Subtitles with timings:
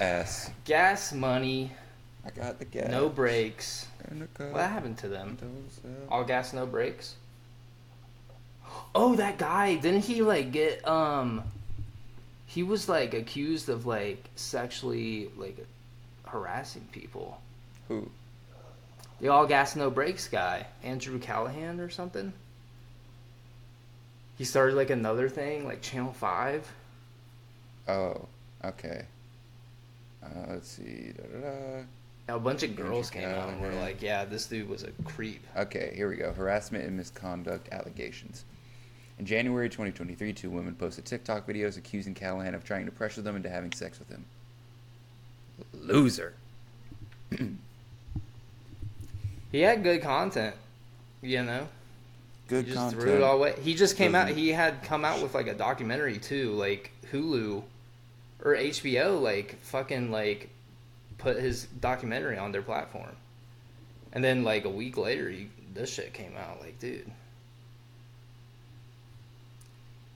[0.00, 0.50] ass.
[0.64, 1.72] Gas money,
[2.24, 2.90] I got the gas.
[2.90, 3.86] no brakes.
[4.08, 5.38] And the car What happened to them?
[6.08, 7.14] All gas, no brakes.
[8.94, 9.76] Oh, that guy!
[9.76, 11.42] Didn't he like get um?
[12.46, 15.64] He was like accused of like sexually like
[16.26, 17.40] harassing people.
[17.88, 18.10] Who?
[19.20, 22.32] The all gas, no brakes guy, Andrew Callaghan or something.
[24.38, 26.66] He started like another thing, like Channel Five.
[27.86, 28.26] Oh,
[28.64, 29.04] okay.
[30.22, 31.12] Uh, let's see.
[31.16, 31.84] Da-da-da.
[32.28, 35.44] A bunch of girls came out and were like, "Yeah, this dude was a creep."
[35.56, 36.32] Okay, here we go.
[36.32, 38.44] Harassment and misconduct allegations.
[39.18, 43.34] In January 2023, two women posted TikTok videos accusing Callaghan of trying to pressure them
[43.36, 44.24] into having sex with him.
[45.74, 46.34] Loser.
[49.52, 50.54] He had good content,
[51.22, 51.66] you know.
[52.48, 53.02] Good he just content.
[53.02, 53.54] threw it all away.
[53.62, 54.28] He just came out.
[54.28, 57.64] Doesn't- He had come out with like a documentary too, like Hulu
[58.42, 60.50] or HBO, like fucking like
[61.18, 63.14] put his documentary on their platform,
[64.12, 66.60] and then like a week later, he, this shit came out.
[66.60, 67.10] Like, dude,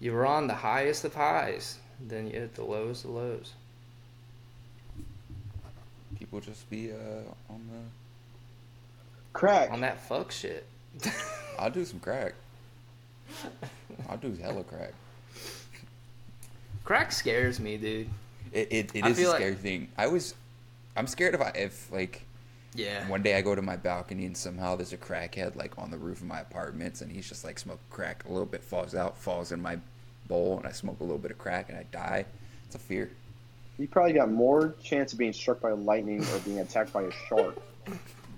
[0.01, 3.53] you were on the highest of highs, then you hit the lowest of lows.
[6.19, 7.79] People just be uh, on the.
[9.33, 9.71] Crack.
[9.71, 10.65] On that fuck shit.
[11.59, 12.35] I'll do some crack.
[14.09, 14.93] I'll do hella crack.
[16.85, 18.09] Crack scares me, dude.
[18.53, 19.89] It, it, it I is a feel like- scary thing.
[19.97, 20.35] I was,
[20.97, 22.23] I'm scared if I if like
[22.75, 23.07] Yeah.
[23.09, 25.97] one day I go to my balcony and somehow there's a crackhead like on the
[25.97, 28.25] roof of my apartments and he's just like smoking crack.
[28.29, 29.79] A little bit falls out, falls in my
[30.29, 32.27] bowl, and I smoke a little bit of crack and I die.
[32.67, 33.11] It's a fear.
[33.79, 37.11] You probably got more chance of being struck by lightning or being attacked by a
[37.29, 37.57] shark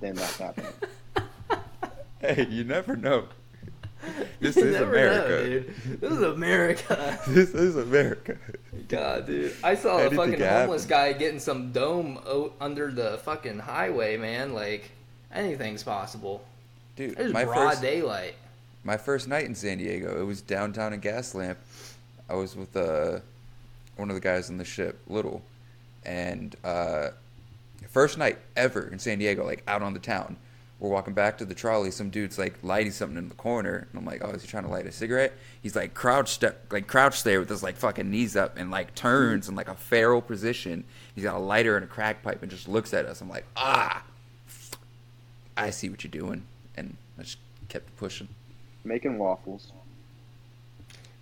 [0.01, 0.73] than that happening.
[2.19, 3.27] Hey, you never know.
[4.41, 5.45] This is never know, America.
[5.89, 6.01] dude.
[6.01, 7.19] This is America.
[7.29, 8.37] This is America.
[8.89, 9.55] God, dude.
[9.65, 14.53] I saw a fucking homeless guy getting some dome o- under the fucking highway, man.
[14.53, 14.91] Like,
[15.33, 16.45] anything's possible.
[16.97, 18.35] Dude, It was my broad first daylight.
[18.85, 21.57] my first night in San Diego, it was downtown in Gaslamp.
[22.29, 23.21] I was with uh,
[23.97, 25.43] one of the guys on the ship, Little,
[26.05, 27.09] and uh,
[27.89, 30.37] first night ever in San Diego, like out on the town.
[30.79, 31.91] We're walking back to the trolley.
[31.91, 34.65] Some dude's like lighting something in the corner, and I'm like, "Oh, is he trying
[34.65, 35.33] to light a cigarette?"
[35.63, 38.95] He's like crouched, up, like crouched there with his like fucking knees up, and like
[38.95, 40.85] turns in like a feral position.
[41.15, 43.23] He's got a lighter and a crack pipe, and just looks at us.
[43.23, 44.05] I'm like, "Ah,
[45.57, 46.43] I see what you're doing,"
[46.77, 47.39] and I just
[47.71, 48.29] kept pushing.
[48.85, 49.73] Making waffles.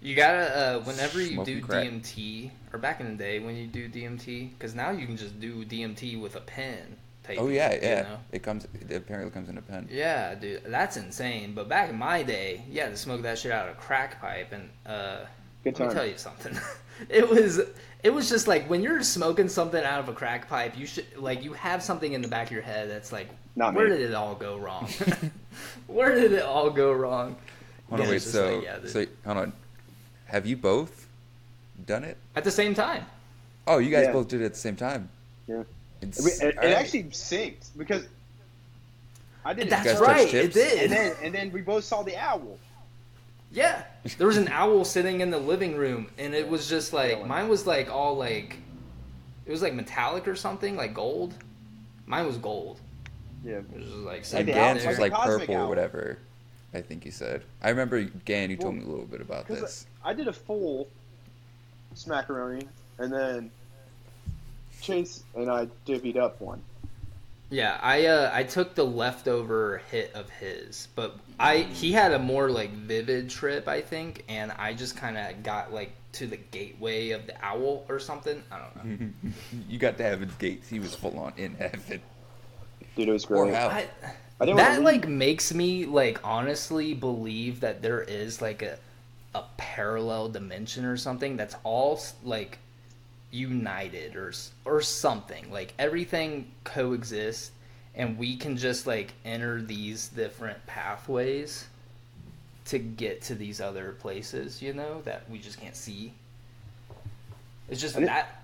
[0.03, 1.87] You gotta, uh, whenever you Smoking do crack.
[1.87, 5.41] DMT, or back in the day when you do DMT, because now you can just
[5.41, 6.97] do DMT with a pen.
[7.24, 8.02] Type Oh yeah, you yeah.
[8.02, 8.18] know?
[8.32, 8.66] It comes.
[8.88, 9.88] It apparently comes in a pen.
[9.90, 11.52] Yeah, dude, that's insane.
[11.54, 14.52] But back in my day, yeah, to smoke that shit out of a crack pipe,
[14.52, 15.20] and uh,
[15.64, 15.94] Good let me time.
[15.94, 16.54] tell you something.
[17.08, 17.60] it was,
[18.02, 21.06] it was just like when you're smoking something out of a crack pipe, you should
[21.16, 23.96] like you have something in the back of your head that's like, Not where me.
[23.96, 24.86] did it all go wrong?
[25.86, 27.36] where did it all go wrong?
[27.88, 28.22] Hold on, Yeah, wait.
[28.22, 29.52] So, like, yeah, so hold on.
[30.26, 31.06] Have you both
[31.86, 32.18] done it?
[32.36, 33.06] At the same time.
[33.66, 34.12] Oh, you guys Yeah.
[34.12, 35.08] both did it at the same time.
[35.46, 35.62] Yeah.
[36.09, 38.06] It's, It, it, it actually synced because
[39.44, 40.34] I did it That's guys first, touch right.
[40.34, 40.82] It did.
[40.84, 42.59] and then and then we both saw the owl.
[43.53, 43.84] Yeah,
[44.19, 47.25] there was an owl sitting in the living room, and it was just like Really?
[47.28, 48.56] mine was like all like,
[49.47, 51.34] it was like metallic or something, like gold.
[52.06, 52.81] Mine was gold.
[53.44, 53.59] Yeah.
[53.59, 55.09] It was just like And sitting the Gans was there.
[55.09, 56.19] like Cosmic purple or whatever.
[56.72, 57.43] I think you said.
[57.62, 58.50] I remember Gan.
[58.50, 59.87] You told me a little bit about this.
[60.04, 60.88] I did a full
[61.94, 62.66] smackaroni
[62.98, 63.50] and then
[64.84, 66.62] Chase and I divvied up one.
[67.50, 72.18] Yeah, I uh, I took the leftover hit of his, but I he had a
[72.18, 76.36] more like vivid trip, I think, and I just kind of got like to the
[76.36, 78.42] gateway of the owl or something.
[78.50, 78.86] I don't know.
[79.68, 80.68] you got to heaven's gates.
[80.68, 82.02] He was full on in heaven.
[82.96, 83.54] Dude, it was Or great.
[83.54, 83.90] I,
[84.40, 88.78] I didn't that wanna like makes me like honestly believe that there is like a
[89.34, 92.58] a parallel dimension or something that's all like
[93.34, 94.32] united or
[94.64, 97.50] or something like everything coexists
[97.96, 101.66] and we can just like enter these different pathways
[102.64, 106.12] to get to these other places you know that we just can't see
[107.69, 108.40] it's just I that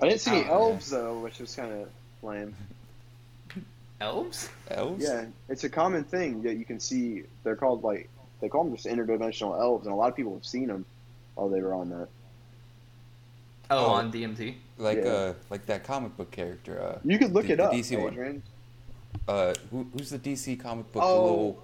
[0.00, 0.52] I didn't see any Oh, yeah.
[0.52, 1.88] elves though, which was kind of
[2.22, 2.54] lame.
[4.00, 5.04] elves Elves?
[5.04, 7.24] Yeah, it's a common thing that you can see.
[7.44, 8.08] They're called like
[8.40, 10.86] they call them just interdimensional elves, and a lot of people have seen them
[11.34, 12.08] while they were on that.
[13.70, 13.90] Oh, Oh.
[13.90, 15.10] on dmt Like Yeah.
[15.10, 16.80] uh, like that comic book character.
[16.80, 18.42] Uh, You could look the, it the up, DC one.
[19.28, 21.02] Uh, who, who's the DC comic book?
[21.02, 21.22] The Oh.
[21.24, 21.62] little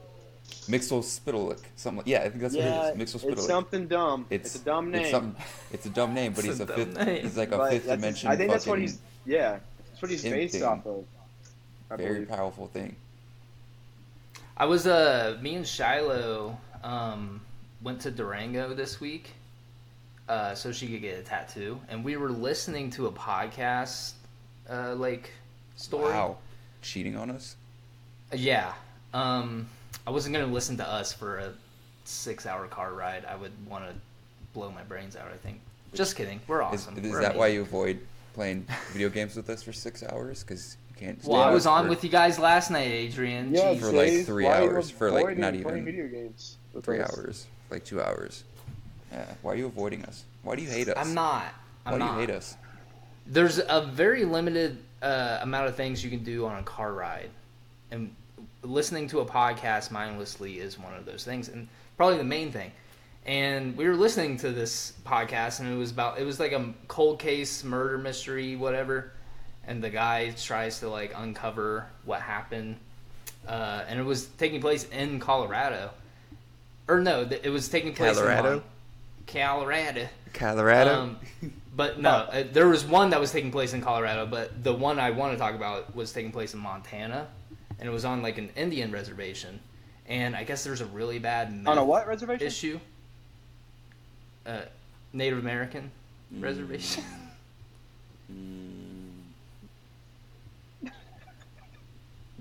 [0.69, 1.58] Mixel Spitalik.
[1.75, 1.99] Something.
[1.99, 3.14] Like, yeah, I think that's yeah, what it is.
[3.14, 3.32] Mixel Spitalik.
[3.32, 4.26] it's something dumb.
[4.31, 5.35] It's, a dumb name.
[5.38, 6.97] It's, it's a dumb name, but It's he's a a fifth.
[7.05, 7.23] name.
[7.25, 8.29] He's like a But fifth dimension.
[8.31, 9.58] I think that's what he's- Yeah,
[9.91, 10.62] that's what he's based thing.
[10.62, 11.05] off of.
[11.91, 12.29] I Very believe.
[12.29, 12.94] powerful thing.
[14.56, 17.41] I was uh me and Shiloh um
[17.82, 19.32] went to Durango this week,
[20.28, 24.12] uh so she could get a tattoo, and we were listening to a podcast,
[24.69, 25.31] uh like
[25.76, 26.12] story.
[26.12, 26.38] Wow.
[26.82, 27.56] Cheating on us?
[28.32, 28.73] Yeah.
[29.12, 29.69] Um,
[30.06, 31.52] I wasn't gonna listen to us for a
[32.05, 33.25] six-hour car ride.
[33.25, 33.94] I would want to
[34.55, 35.28] blow my brains out.
[35.32, 35.61] I think.
[35.94, 36.40] Just kidding.
[36.46, 36.99] We're Is, awesome.
[37.05, 37.99] is We're that why you avoid
[38.34, 40.43] playing video games with us for six hours?
[40.44, 41.25] Because you can't.
[41.25, 43.52] Well, I was on for with you guys last night, Adrian.
[43.55, 43.81] Yeah, Jeez.
[43.81, 46.56] For like three why hours, for, like, not even video games.
[46.72, 47.17] with three us?
[47.17, 48.44] hours, like two hours.
[49.17, 49.25] Yeah.
[49.43, 50.25] Why are you avoiding us?
[50.43, 50.97] Why do you hate us?
[50.97, 51.47] I'm not.
[51.87, 52.57] I'm Why do you hate us?
[53.27, 57.31] There's a very limited uh, amount of things you can do on a car ride,
[57.91, 58.15] and
[58.63, 61.67] listening to a podcast mindlessly is one of those things, and
[61.97, 62.71] probably the main thing.
[63.25, 66.73] And we were listening to this podcast, and it was about it was like a
[66.87, 69.13] cold case murder mystery, whatever.
[69.67, 72.77] And the guy tries to like uncover what happened,
[73.49, 75.91] uh, and it was taking place in Colorado,
[76.87, 78.49] or no, it was taking place Colorado?
[78.49, 78.63] in Mon-
[79.26, 80.08] Colorado.
[80.32, 80.94] Colorado.
[80.94, 81.17] Um,
[81.75, 84.99] but no, uh, there was one that was taking place in Colorado, but the one
[84.99, 87.26] I want to talk about was taking place in Montana,
[87.78, 89.61] and it was on like an Indian reservation.
[90.08, 92.46] And I guess there's a really bad On a what reservation?
[92.46, 92.81] issue.
[94.46, 94.61] Uh,
[95.12, 95.90] Native American
[96.38, 97.02] reservation.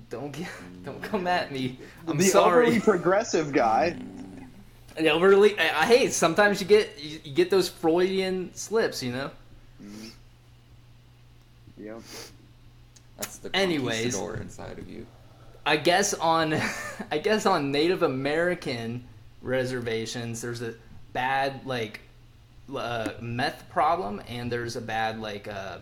[0.09, 0.47] don't get,
[0.83, 1.79] don't come at me.
[2.07, 2.67] I'm the sorry.
[2.67, 3.97] overly progressive guy.
[4.99, 5.57] Yeah, overly.
[5.59, 6.13] I, I hate.
[6.13, 9.31] Sometimes you get you, you get those Freudian slips, you know.
[11.77, 11.99] Yeah.
[13.17, 14.17] That's the anyways.
[14.17, 15.05] inside of you.
[15.65, 16.53] I guess on
[17.11, 19.03] I guess on Native American
[19.41, 20.73] reservations there's a
[21.13, 22.01] bad like
[22.75, 25.77] uh, meth problem and there's a bad like uh,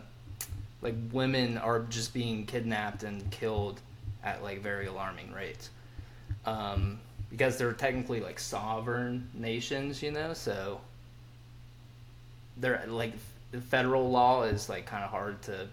[0.82, 3.80] like women are just being kidnapped and killed
[4.24, 5.70] at like very alarming rates
[6.46, 7.00] um,
[7.34, 10.80] because they're technically like sovereign nations you know so
[12.58, 13.14] they're like
[13.52, 15.68] the federal law is like kind of hard to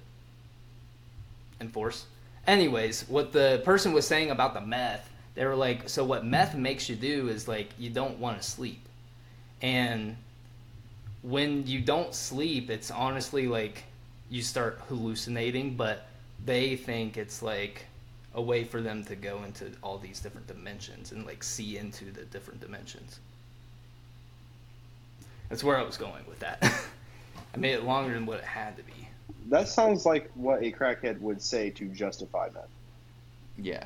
[1.60, 2.06] enforce.
[2.46, 6.54] Anyways, what the person was saying about the meth, they were like, so what meth
[6.54, 8.86] makes you do is like you don't want to sleep.
[9.62, 10.16] And
[11.22, 13.84] when you don't sleep, it's honestly like
[14.30, 16.06] you start hallucinating, but
[16.44, 17.86] they think it's like
[18.34, 22.06] a way for them to go into all these different dimensions and like see into
[22.12, 23.18] the different dimensions.
[25.48, 26.62] That's where I was going with that.
[27.54, 29.08] I made it longer than what it had to be.
[29.48, 32.68] That sounds like what a crackhead would say to justify that.
[33.58, 33.82] Yeah.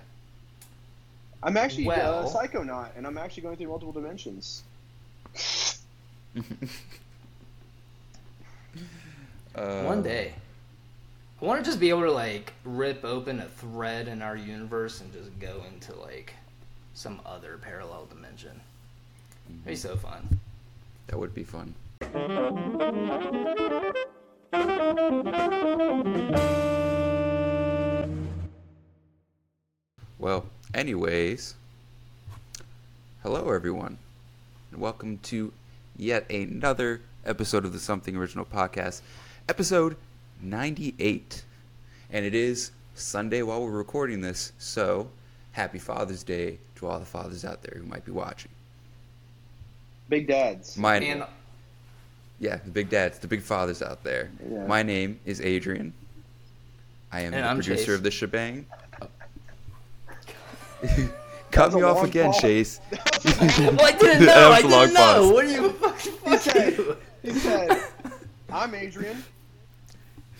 [1.43, 4.62] I'm actually Well- a psychonaut, and I'm actually going through multiple dimensions.
[9.55, 10.35] Uh, One day.
[11.44, 15.02] I want to just be able to like rip open a thread in our universe
[15.02, 16.32] and just go into like
[16.94, 18.58] some other parallel dimension.
[19.50, 19.76] It'd be mm-hmm.
[19.76, 20.41] so fun.
[21.08, 21.75] That would be fun.
[30.19, 31.56] Well, anyways,
[33.23, 33.99] hello everyone,
[34.73, 35.52] and welcome to
[35.94, 39.02] yet another episode of the Something Original Podcast,
[39.47, 39.99] episode
[40.44, 41.43] 98.
[42.11, 45.09] And it is Sunday while we're recording this, so
[45.52, 48.50] happy Father's Day to all the fathers out there who might be watching.
[50.09, 50.76] Big dads.
[50.76, 51.25] Mine, And
[52.38, 54.30] yeah, the big dads, the big fathers out there.
[54.49, 54.66] Yeah.
[54.66, 55.92] My name is Adrian.
[57.11, 57.95] I am And the I'm producer Chase.
[57.95, 58.66] of the shebang.
[61.50, 62.40] Cut me off again, pause.
[62.42, 62.80] Chase.
[62.90, 64.50] well, I didn't know.
[64.50, 65.00] was I a long didn't know.
[65.00, 65.33] pause.
[65.33, 65.71] What are you?
[65.73, 67.83] Fuck, He said, he said,
[68.52, 69.23] I'm Adrian.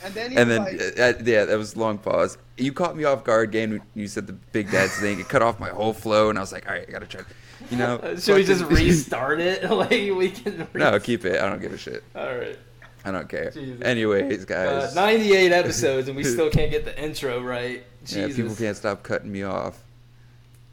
[0.05, 2.37] And then and then, like, uh, uh, yeah, that was a long pause.
[2.59, 5.19] You caught me off guard again when you said the big dad's thing.
[5.19, 7.23] It cut off my whole flow, and I was like, all right, I gotta try.
[7.71, 9.71] You know, Uh, Should we just fucking- restart it?
[9.71, 10.59] like we can.
[10.73, 11.41] Re- no, keep it.
[11.41, 12.05] I don't give a shit.
[12.15, 12.59] All right.
[13.07, 13.51] I don't care.
[13.51, 13.83] Jesus.
[13.83, 14.95] Anyways, Uh, guys.
[14.95, 17.85] 98 episodes and we still can't get the intro right.
[18.07, 19.83] Yeah, people can't stop cutting me off.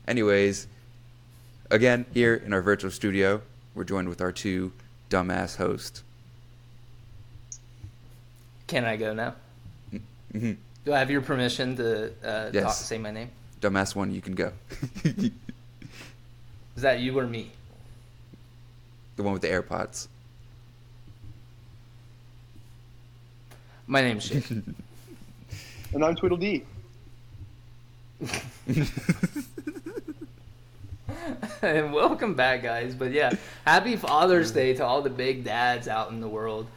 [0.07, 0.67] Anyways,
[1.69, 3.41] again, here in our virtual studio,
[3.75, 4.71] we're joined with our two
[5.09, 6.03] dumbass hosts.
[8.71, 9.35] Can I go now?
[10.33, 10.55] Mhm.
[10.85, 12.63] Do I have your permission to uh, Yes.
[12.63, 13.29] talk, say my name?
[13.59, 14.53] Dumbass one, you can go.
[15.03, 15.31] Is
[16.77, 17.51] that you or me?
[19.17, 20.07] the one with the AirPods.
[23.87, 24.73] My name's Shane.
[25.93, 26.63] and I'm Tweedledee.
[31.61, 32.95] and welcome back, guys.
[32.95, 33.33] But yeah,
[33.65, 36.67] happy Father's Day to all the big dads out in the world.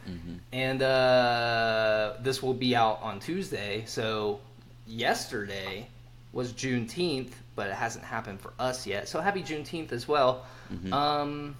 [0.55, 3.83] And uh, this will be out on Tuesday.
[3.85, 4.39] So
[4.87, 5.85] yesterday
[6.31, 9.09] was Juneteenth, but it hasn't happened for us yet.
[9.09, 10.45] So happy Juneteenth as well.
[10.73, 10.93] Mhm.
[10.93, 11.57] Um,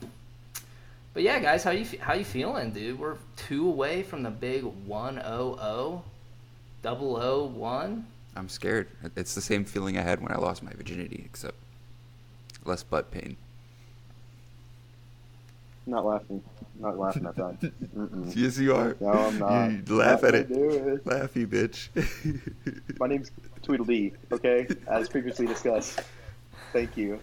[1.14, 2.98] but yeah, guys, how you how you feeling, dude?
[2.98, 6.04] We're two away from the big one oh oh,
[6.82, 8.08] double oh one.
[8.38, 8.88] I'm scared.
[9.18, 11.58] It's the same feeling I had when I lost my virginity, except
[12.64, 13.36] less butt pain.
[15.88, 16.44] Not laughing.
[16.80, 17.60] Not laughing at that.
[17.62, 18.36] Mm-mm.
[18.36, 18.96] Yes, you are.
[19.00, 19.72] No, I'm not.
[19.72, 20.50] You laugh Not at it.
[20.50, 21.06] gonna it.
[21.06, 21.90] Laugh, you bitch.
[23.00, 24.68] My name's Tweedledee, okay?
[24.88, 26.02] As previously discussed.
[26.74, 27.20] Thank you.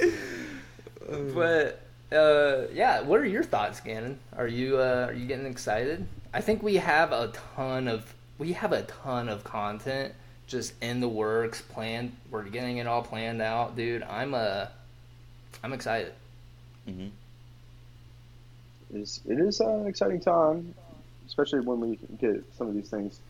[1.34, 1.80] But
[2.12, 4.18] uh, yeah, what are your thoughts, Gannon?
[4.36, 6.06] Are you uh, are you getting excited?
[6.34, 10.12] I think we have a ton of we have a ton of content
[10.46, 12.12] just in the works, planned.
[12.30, 14.02] We're getting it all planned out, dude.
[14.02, 14.66] I'm uh,
[15.64, 16.12] I'm excited.
[16.86, 17.10] Mhm.
[18.92, 20.74] It is, it is an exciting time,
[21.26, 23.20] especially when we get some of these things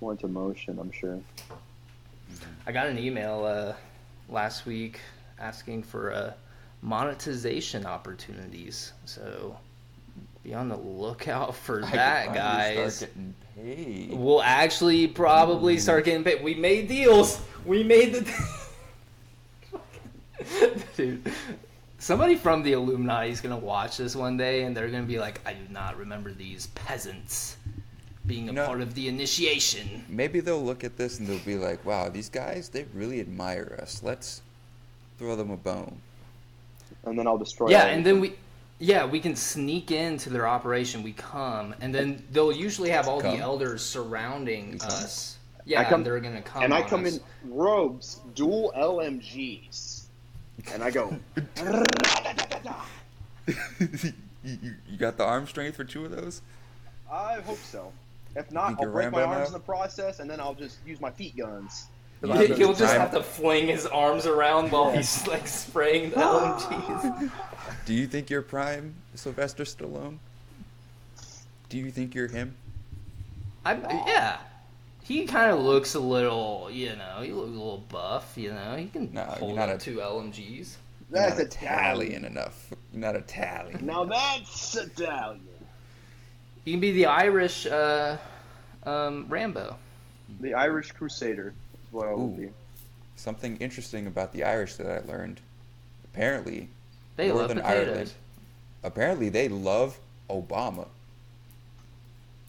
[0.00, 1.18] more into motion, I'm sure.
[2.66, 3.74] I got an email uh,
[4.28, 5.00] last week
[5.38, 6.32] asking for uh,
[6.82, 9.58] monetization opportunities, so
[10.42, 12.96] be on the lookout for I that, guys.
[12.96, 14.12] Start getting paid.
[14.12, 16.42] We'll actually probably start getting paid.
[16.42, 17.40] We made deals.
[17.64, 18.30] We made the.
[20.96, 21.30] Dude,
[22.00, 25.40] somebody from the Illuminati is gonna watch this one day, and they're gonna be like,
[25.46, 27.56] "I do not remember these peasants
[28.26, 28.66] being a No.
[28.66, 32.28] part of the initiation." Maybe they'll look at this and they'll be like, "Wow, these
[32.28, 34.02] guys, they really admire us.
[34.02, 34.42] Let's
[35.18, 36.00] throw them a bone."
[37.04, 37.72] And then I'll destroy them.
[37.72, 38.34] Yeah, and then we.
[38.82, 41.02] Yeah, we can sneak into their operation.
[41.02, 43.36] We come, and then they'll usually have all Come?
[43.36, 45.36] the elders surrounding us.
[45.66, 46.62] Yeah, come- and they're gonna come.
[46.62, 47.18] And I come us.
[47.18, 49.89] in robes, dual LMGs.
[50.72, 51.16] And I go,
[53.46, 53.52] you,
[54.44, 56.42] you, you got the arm strength for two of those?
[57.10, 57.92] I hope so.
[58.36, 59.46] If not, I'll you're break my arms now?
[59.46, 61.86] in the process, and then I'll just use my feet guns.
[62.22, 66.10] You- I'll He'll just time- have to fling his arms around while he's like spraying
[66.10, 67.30] the LMGs.
[67.86, 70.18] Do you think you're prime Sylvester Stallone?
[71.68, 72.54] Do you think you're him?
[73.64, 73.82] I'm.
[73.82, 74.38] yeah,
[75.02, 78.32] he kind of looks a little, you know, he looks a little buff.
[78.36, 80.74] You know, he can No, you're hold not up a- two LMGs.
[81.10, 82.24] That's not Italian.
[82.24, 82.70] Italian enough.
[82.92, 83.84] You're not Italian.
[83.84, 85.40] Now that's Italian.
[86.64, 88.16] He can be the Irish uh,
[88.84, 89.76] um, Rambo.
[90.40, 92.50] The Irish Crusader is what I will be.
[93.16, 95.40] Something interesting about the Irish that I learned.
[96.04, 96.68] Apparently,
[97.16, 97.88] They Northern love potatoes.
[97.88, 98.12] Ireland.
[98.84, 99.98] Apparently, they love
[100.30, 100.86] Obama.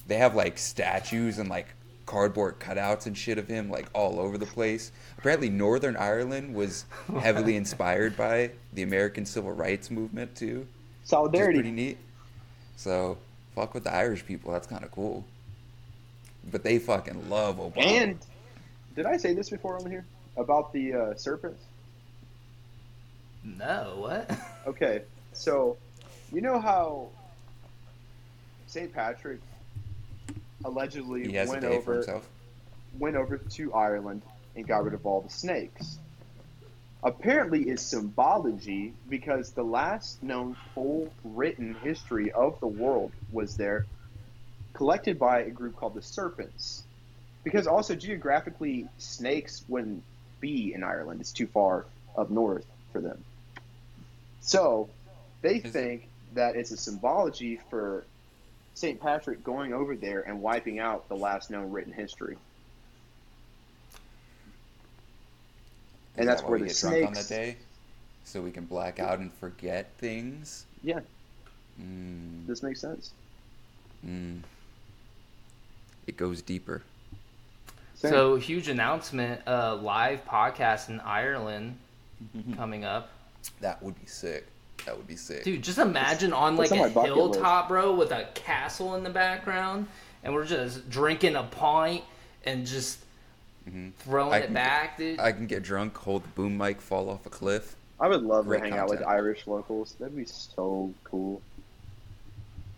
[0.07, 1.67] They have like statues and like
[2.11, 4.91] cardboard cutouts and shit of him like all over the place.
[5.17, 6.83] Apparently, Northern Ireland was
[7.21, 10.67] heavily inspired by the American Civil Rights movement too, which
[11.05, 11.53] is Solidarity.
[11.59, 11.97] pretty neat.
[12.75, 13.17] So,
[13.55, 14.51] fuck with the Irish people.
[14.51, 15.23] That's kind of cool.
[16.51, 17.85] But they fucking love Obama.
[17.85, 18.19] And
[18.93, 21.63] did I say this before on here about the uh, serpents?
[23.43, 24.29] No, what?
[24.67, 25.01] Okay,
[25.33, 25.75] so
[26.31, 27.07] you know how
[28.67, 28.93] St.
[28.93, 29.39] Patrick
[30.63, 32.21] allegedly he has a went over
[32.97, 34.21] went over to Ireland
[34.55, 35.97] and got rid of all the snakes.
[37.03, 43.85] Apparently, it's symbology because the last known full written history of the world was there,
[44.73, 46.83] collected by a group called the Serpents.
[47.43, 50.03] Because also geographically, snakes wouldn't
[50.39, 53.23] be in Ireland; it's too far up north for them.
[54.41, 54.89] So,
[55.41, 58.05] they Is- think that it's a symbology for
[58.81, 58.99] St.
[58.99, 62.33] Patrick going over there and wiping out the last known written history.
[62.33, 62.39] Is
[66.17, 67.57] And that's that why where we the get drunk on snakes- that day,
[68.23, 70.65] so we can black out and forget things.
[70.83, 71.01] Yeah,
[71.79, 73.11] Mm, this makes sense.
[74.05, 74.39] mm.
[76.07, 76.81] It goes deeper.
[77.95, 78.11] Same.
[78.11, 79.41] So huge announcement!
[79.47, 81.77] Uh, live podcast in Ireland
[82.57, 83.09] coming up.
[83.61, 84.47] That would be sick.
[84.85, 85.43] That would be sick.
[85.43, 89.03] Dude, just imagine on like on a my bucket hilltop, bro, with a castle in
[89.03, 89.87] the background,
[90.23, 92.03] and we're just drinking a pint
[92.45, 92.99] and just
[93.69, 93.93] Mhm.
[93.99, 95.19] throwing I it can back, dude.
[95.19, 97.75] I can get drunk, hold the boom mic, fall off a cliff.
[97.99, 99.03] I would love Great to hang out with.
[99.03, 99.93] Irish locals.
[99.99, 101.41] That'd be so cool.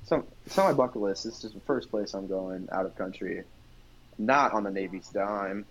[0.05, 1.23] So it's on my bucket list.
[1.23, 3.43] This is the first place I'm going out of country,
[4.17, 5.65] not on the Navy's dime.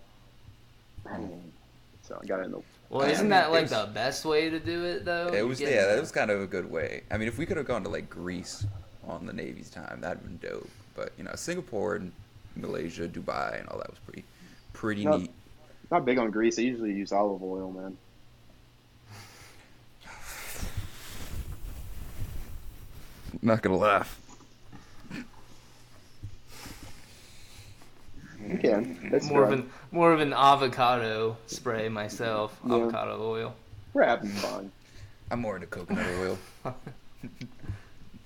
[2.01, 2.61] So I got it in the.
[2.99, 5.27] Well, isn't mean, that like was- the best way to do it, though?
[5.33, 7.03] it was yeah, that was kind of a good way.
[7.11, 8.65] I mean, if we could have gone to like Greece
[9.07, 10.69] on the Navy's time, that'd been dope.
[10.95, 12.11] But you know, Singapore and
[12.55, 14.23] Malaysia, Dubai, and all that was pretty
[14.73, 15.17] pretty No.
[15.17, 15.31] neat.
[15.91, 16.57] Not big on Greece.
[16.59, 17.97] I usually use olive oil, man.
[23.41, 24.19] Not gonna laugh.
[28.43, 29.09] Can.
[29.11, 32.57] That's more of an more of an avocado spray myself.
[32.67, 32.75] Yeah.
[32.75, 33.55] Avocado oil.
[33.93, 34.71] We're having fun.
[35.31, 36.37] I'm more into coconut oil.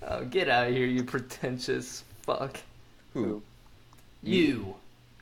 [0.09, 2.57] Oh, get out of here, you pretentious fuck.
[3.13, 3.41] Who?
[4.23, 4.75] You.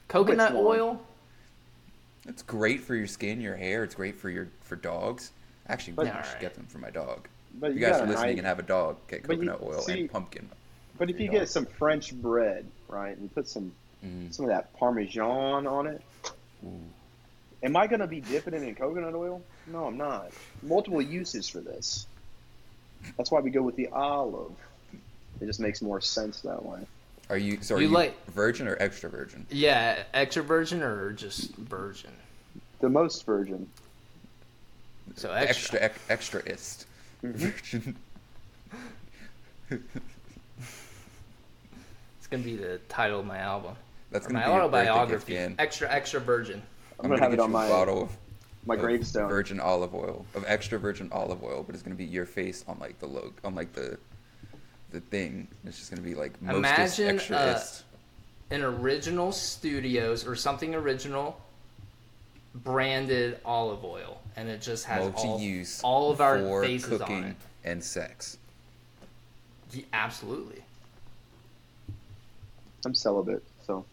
[0.08, 1.02] Coconut oil?
[2.28, 3.84] It's great for your skin, your hair.
[3.84, 5.32] It's great for your for dogs.
[5.70, 6.40] Actually, But- I should Alright.
[6.42, 7.28] get them for my dog.
[7.60, 9.48] But If you, you guys are listening nice- and have a dog, get But you-
[9.48, 10.50] coconut oil see- and pumpkin.
[11.00, 11.40] But if you Yeah.
[11.40, 13.72] get some French bread, right, and put some
[14.06, 14.34] Mm.
[14.34, 16.02] some of that Parmesan on it,
[16.66, 16.80] Ooh.
[17.64, 19.42] am I gonna be dipping it in coconut oil?
[19.68, 20.32] No, I'm not.
[20.62, 22.06] Multiple uses for this.
[23.18, 24.52] That's why we go with the olive.
[25.42, 26.80] It just makes more sense that way.
[27.30, 27.76] Are you so?
[27.76, 29.46] Are You you, like- virgin or extra virgin?
[29.50, 32.12] Yeah, extra virgin or just virgin?
[32.82, 33.68] The most virgin.
[35.16, 36.10] So Extra extra.
[36.10, 36.86] extra extraist.
[37.24, 37.34] Mhm.
[37.36, 37.96] Virgin.
[42.18, 43.76] It's gonna be the title of my album.
[44.12, 45.34] That's gonna my be your birthday gift, autobiography.
[45.34, 45.56] Gan.
[45.60, 46.62] Extra, extra virgin.
[47.00, 48.18] I'm, gonna, have it on you my a bottle of,
[48.66, 49.28] my of gravestone.
[49.30, 52.80] virgin olive oil of extra virgin olive oil, but it's gonna be your face on
[52.80, 53.98] like the logo, on like the
[54.92, 55.48] the thing.
[55.66, 57.84] It's just gonna be like most Imagine, uh, extraist.
[58.52, 61.42] An original studios or something original
[62.54, 67.16] branded olive oil, and it just has all, multi-use all of our for faces cooking
[67.16, 67.36] on it.
[67.66, 68.38] and sex.
[69.72, 70.62] Yeah, absolutely.
[72.86, 73.84] I'm celibate, so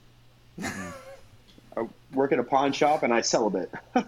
[0.60, 3.70] I work at a pawn shop and I celibate.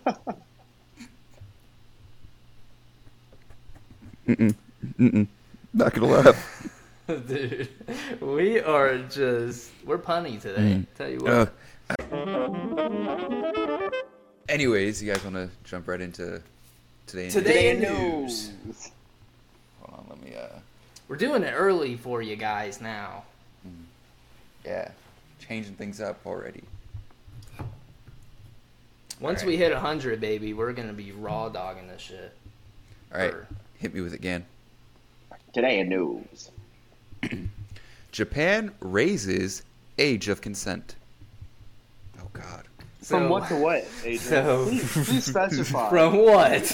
[4.27, 6.71] Not gonna laugh.
[7.07, 7.69] Dude,
[8.21, 10.61] we are just we're punny today.
[10.61, 10.87] Mm.
[10.97, 11.53] Tell you what.
[12.11, 13.91] Uh,
[14.49, 16.41] anyways, you guys want to jump right into
[17.07, 17.27] today?
[17.27, 18.53] in Today in news?
[19.83, 20.35] Hold on, let me.
[20.35, 20.61] Uh,
[21.09, 23.25] We're doing it early for you guys now.
[24.65, 24.91] yeah,
[25.47, 26.63] changing things up already.
[29.21, 29.47] Once Alright.
[29.47, 32.33] we hit 100, baby, we're going to be raw dogging this shit.
[33.13, 33.47] All right, Or-
[33.79, 34.45] hit me with it again.
[35.53, 36.51] Today in news.
[38.13, 39.63] Japan raises
[39.99, 40.97] age of consent.
[42.21, 42.65] Oh God.
[43.03, 44.19] From what to what, Adrian?
[44.19, 45.89] so- please, please specify.
[45.91, 46.67] From what?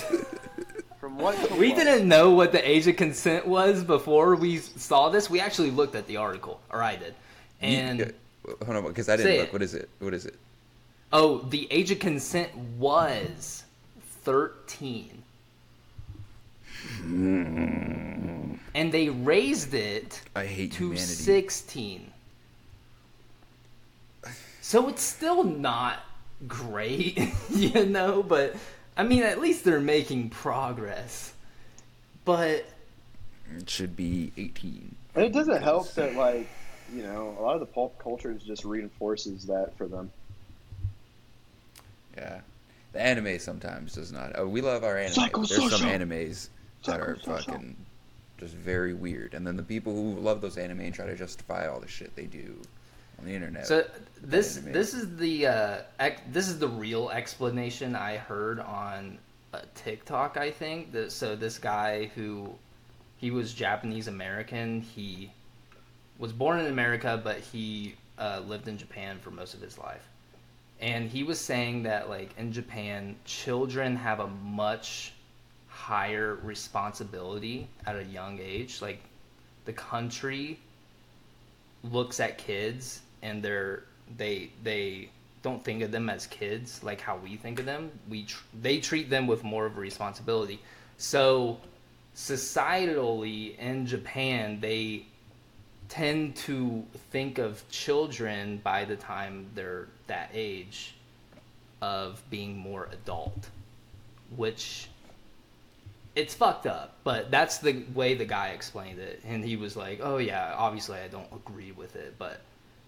[0.98, 1.76] From what to we what?
[1.84, 5.28] didn't know what the age of consent was before we saw this.
[5.28, 7.14] We actually looked at the article, or I did.
[7.60, 8.08] And You- uh,
[8.64, 9.48] hold on, because I didn't Say look.
[9.48, 9.52] it.
[9.52, 9.88] What is it?
[9.98, 10.36] What is it?
[11.12, 13.64] oh, the age of consent was
[14.22, 15.22] 13.
[16.98, 18.54] Hmm.
[18.74, 21.02] And they raised it I hate to humanity.
[21.04, 22.12] 16.
[24.60, 25.98] So it's still not
[26.46, 27.18] great,
[27.50, 28.54] you know, but
[28.96, 31.32] I mean, at least they're making progress.
[32.24, 32.66] But
[33.56, 34.94] It should be 18.
[35.16, 36.46] And it doesn't help that, like,
[36.94, 40.10] you know, a lot of the pulp culture just reinforces that for them.
[42.16, 42.40] Yeah.
[42.92, 44.32] The anime sometimes does not.
[44.34, 45.12] Oh, we love our anime.
[45.12, 46.48] Psycho There's some animes
[46.84, 47.76] that are fucking
[48.38, 49.34] just very weird.
[49.34, 52.14] And then the people who love those anime and try to justify all the shit
[52.16, 52.56] they do
[53.18, 53.66] on the internet.
[53.66, 53.84] so
[54.22, 59.18] this this is the uh, ex- this is the real explanation I heard on
[59.52, 60.36] uh, TikTok.
[60.36, 62.52] I think that so this guy who
[63.18, 64.80] he was Japanese American.
[64.80, 65.30] He
[66.20, 70.06] was born in America, but he uh, lived in Japan for most of his life.
[70.78, 75.12] And he was saying that, like, in Japan, children have a much
[75.68, 78.80] higher responsibility at a young age.
[78.80, 79.00] Like,
[79.64, 80.58] the country
[81.82, 83.84] looks at kids and they're
[84.16, 85.08] they they
[85.42, 87.90] don't think of them as kids like how we think of them.
[88.08, 90.60] We tr- they treat them with more of a responsibility.
[90.98, 91.58] So
[92.14, 95.06] societally in Japan, they
[95.90, 100.94] tend to think of children by the time they're that age
[101.82, 103.48] of being more adult,
[104.36, 104.88] which
[106.14, 109.20] it's fucked up, but that's the way the guy explained it.
[109.26, 112.40] And he was like, oh, yeah, obviously I don't agree with it, but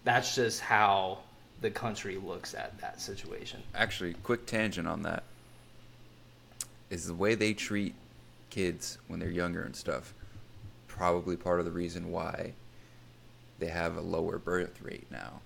[0.05, 1.19] that's just how
[1.61, 3.61] the country looks at that situation.
[3.75, 5.23] Actually, quick tangent on that
[6.89, 7.95] is the way they treat
[8.49, 10.13] kids when they're younger and stuff.
[10.87, 12.53] Probably part of the reason why
[13.63, 15.39] they have a lower birth rate now.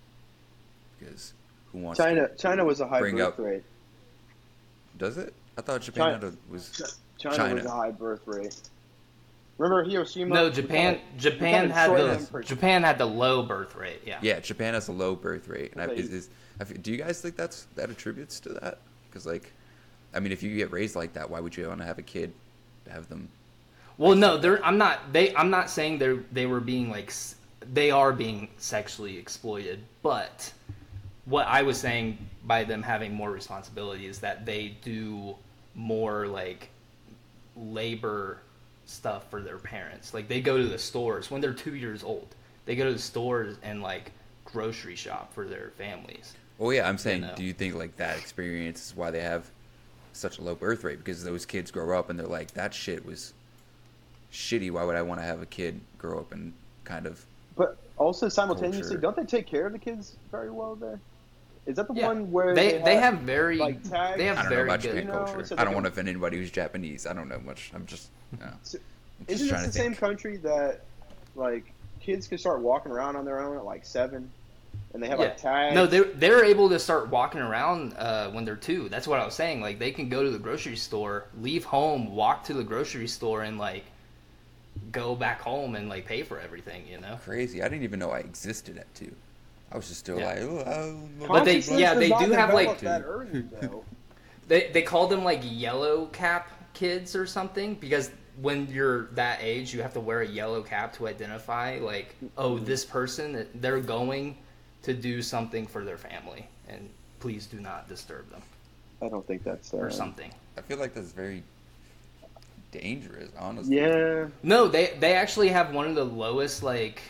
[0.99, 1.33] Because
[1.71, 3.63] who wants China, to China was a high birth up- rate.
[4.97, 5.33] Does it?
[5.57, 6.95] I thought Japan China- had a, was.
[7.19, 7.55] China, China.
[7.55, 8.59] was a high birth rate.
[9.59, 10.33] Remember Hiroshima?
[10.33, 10.95] No, We Japan.
[10.95, 14.01] kinda- Japan kinda had the them Japan had the low birth rate.
[14.05, 14.19] Yeah.
[14.21, 15.73] Yeah, Japan has a low birth rate.
[15.73, 18.79] And I, is, is, I f- do you guys think that's that attributes to that?
[19.09, 19.51] Because like,
[20.13, 22.03] I mean, if you get raised like that, why would you want to have a
[22.03, 22.33] kid?
[22.85, 23.29] To have them.
[23.97, 24.63] Well, no, they're.
[24.63, 25.11] I'm not.
[25.11, 25.35] They.
[25.35, 27.11] I'm not saying they are they were being like.
[27.73, 30.53] They are being sexually exploited, but
[31.25, 35.35] what I was saying by them having more responsibility is that they do
[35.75, 36.69] more like
[37.55, 38.39] labor
[38.85, 40.13] stuff for their parents.
[40.13, 42.27] Like they go to the stores when they're two years old.
[42.65, 44.11] They go to the stores and like
[44.45, 46.33] grocery shop for their families.
[46.57, 47.35] Well, yeah, I'm saying, know.
[47.35, 49.49] do you think like that experience is why they have
[50.13, 50.97] such a low birth rate?
[50.97, 53.33] Because those kids grow up and they're like, that shit was
[54.31, 54.71] shitty.
[54.71, 56.53] Why would I want to have a kid grow up and
[56.83, 57.25] kind of?
[57.57, 58.97] But also simultaneously, Culture.
[59.01, 60.99] don't they take care of the kids very well there?
[61.65, 62.07] Is that the Yeah.
[62.07, 64.17] one where They they have very like, tags?
[64.17, 64.87] they have I don't know very about good.
[64.89, 65.45] Japan You know, culture.
[65.45, 67.05] so I don't can- want to offend anybody who's Japanese.
[67.05, 67.71] I don't know much.
[67.73, 68.77] I'm just, you know, So-
[69.19, 70.81] I'm just Isn't trying this to the same country that
[71.35, 74.31] like kids can start walking around on their own at like seven,
[74.93, 75.75] and they have like tags?
[75.75, 78.87] No, they're they're able to start walking around uh, when they're two.
[78.87, 79.59] That's what I was saying.
[79.59, 83.41] Like they can go to the grocery store, leave home, walk to the grocery store,
[83.41, 83.83] and like
[84.91, 86.83] go back home and like pay for everything.
[86.89, 87.19] You know.
[87.23, 87.61] Crazy.
[87.61, 89.13] I didn't even know I existed at two.
[89.71, 90.27] I was just still Yeah.
[90.27, 90.63] like, oh,
[91.21, 93.43] oh, But they- yeah, they do have, like- that early.
[94.47, 98.11] They they call them like yellow cap kids or something because
[98.41, 102.57] when you're that age, you have to wear a yellow cap to identify like, oh,
[102.57, 104.37] this person they're going
[104.83, 108.41] to do something for their family, and please do not disturb them
[109.01, 110.31] I don't think that's uh, or something.
[110.57, 111.43] I feel like that's very
[112.71, 113.77] dangerous, honestly.
[113.77, 117.01] Yeah, No, they they actually have one of the lowest like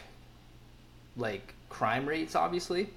[1.15, 2.35] like crime rates.
[2.35, 2.89] Obviously,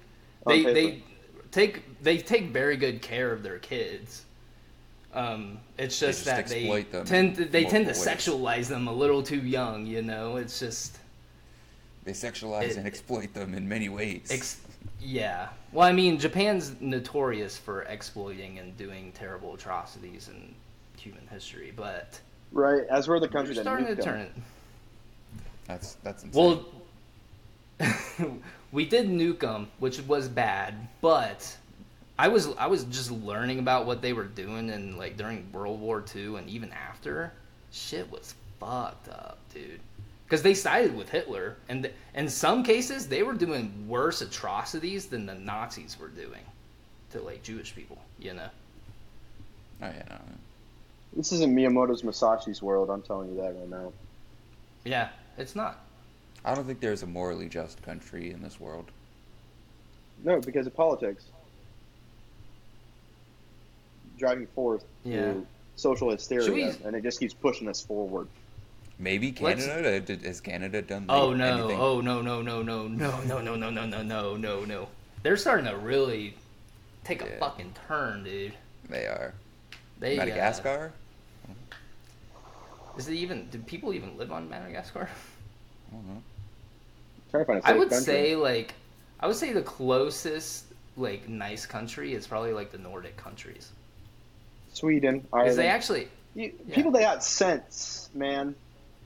[0.45, 0.73] they paper.
[0.73, 1.03] they
[1.51, 4.25] take they take very good care of their kids.
[5.13, 8.05] Um, it's They just just that they them tend to, they tend to ways.
[8.07, 9.85] sexualize them a little too young.
[9.85, 10.97] You know, it's just
[12.05, 14.27] They sexualize It- and exploit them in many ways.
[14.31, 14.61] ex-
[15.01, 15.49] yeah.
[15.73, 20.55] Well, I mean, Japan's notorious for exploiting and doing terrible atrocities in
[20.97, 22.19] human history, but
[22.51, 22.83] right.
[22.89, 24.31] As we're the we're country that starting to nuked turn it.
[25.67, 26.63] that's that's insane.
[27.79, 28.39] Well,
[28.71, 31.57] we did nuke them, which was bad, but
[32.17, 35.79] I was I was just learning about what they were doing and like during World
[35.79, 37.33] War II and even after,
[37.71, 39.79] shit was fucked up, dude.
[40.25, 45.07] Because they sided with Hitler, and th- in some cases they were doing worse atrocities
[45.07, 46.43] than the Nazis were doing
[47.11, 47.97] to like Jewish people.
[48.19, 48.49] You know?
[49.81, 50.17] oh, yeah, no.
[51.15, 52.89] This isn't Miyamoto's Musashi's world.
[52.89, 53.91] I'm telling you that right now.
[54.85, 55.83] Yeah, it's not.
[56.45, 58.85] I don't think there's a morally just country in this world.
[60.23, 61.25] No, because of politics.
[64.17, 65.33] Driving forth Yeah.
[65.33, 68.27] to social hysteria, we- and it just keeps pushing us forward.
[68.99, 71.05] Maybe Let's- Canada did, has Canada done?
[71.09, 71.45] Oh no!
[71.63, 71.79] anything?
[71.79, 72.21] Oh no!
[72.21, 72.41] No!
[72.41, 72.61] No!
[72.61, 72.87] No!
[72.87, 73.19] No!
[73.21, 73.39] No!
[73.41, 73.55] No!
[73.55, 73.69] No!
[73.69, 73.85] No!
[73.85, 74.03] No!
[74.03, 74.35] No!
[74.37, 74.65] No!
[74.65, 74.87] No!
[75.23, 76.35] They're starting to really
[77.03, 77.39] take a Yeah.
[77.39, 78.53] fucking turn, dude.
[78.89, 79.33] they are.
[79.99, 80.93] They uh, Madagascar.
[81.51, 82.99] Mm-hmm.
[82.99, 83.47] is it even?
[83.49, 85.09] Do people even live on Madagascar?
[85.91, 86.21] I don't know.
[87.31, 88.05] trying to find a I would country.
[88.05, 88.73] say like,
[89.19, 90.65] I would say the closest
[90.97, 93.71] like nice country is probably like the Nordic countries
[94.73, 95.57] Sweden, because Ireland.
[95.59, 96.75] they actually You- yeah.
[96.75, 98.55] People that got sense, man.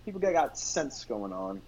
[0.03, 1.61] People that got sense going on.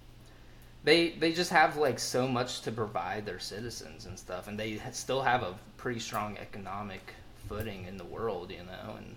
[0.84, 4.80] they they just have like so much to provide their citizens and stuff, and they
[4.92, 7.14] still have a pretty strong economic
[7.50, 9.16] footing in the world, you know, and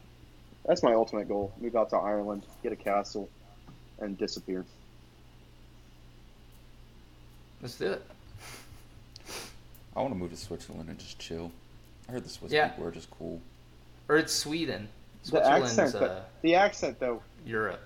[0.67, 1.53] That's my ultimate goal.
[1.61, 3.29] Move out to Ireland, get a castle,
[3.99, 4.65] and disappear.
[7.63, 8.03] let's do it.
[9.95, 11.51] I want to move to Switzerland and just chill.
[12.09, 12.69] I heard the Swiss Yeah.
[12.69, 13.41] people are just cool.
[14.09, 14.89] Or it's Sweden.
[15.25, 17.23] The Switzerland's accent, uh, the accent though.
[17.45, 17.81] Europe.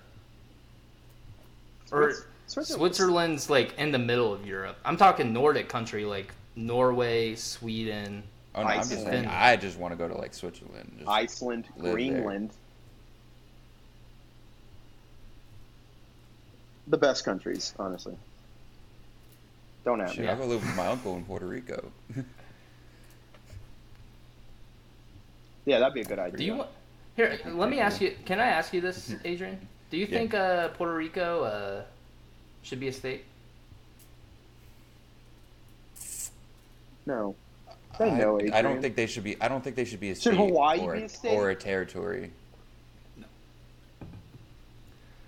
[1.91, 2.13] Or
[2.47, 4.77] Switzerland- Switzerland's like in the middle of Europe.
[4.85, 8.23] I'm talking Nordic country like Norway, Sweden.
[8.53, 9.09] Oh no, I'm just Iceland.
[9.11, 9.25] saying.
[9.27, 10.93] I just want to go to like Switzerland.
[10.99, 12.51] Just, Iceland, Greenland.
[12.51, 12.57] there.
[16.87, 18.15] The best countries, honestly.
[19.83, 20.25] Don't ask shit, me.
[20.25, 20.31] Yeah.
[20.33, 21.91] I'll go live with my uncle in Puerto Rico.
[25.67, 26.37] Yeah, that'd be a good idea.
[26.37, 26.69] Do you want
[27.15, 29.57] Here, let me ask you can I ask you this, Adrian?
[29.89, 30.17] Do you Yeah.
[30.17, 31.83] think uh, Puerto Rico uh,
[32.61, 33.25] should be a state?
[37.07, 37.35] No.
[37.97, 39.41] They know, I, I don't think they should be.
[39.41, 41.33] I don't think they should be a Should state Hawaii or, be a state?
[41.33, 42.31] or a territory.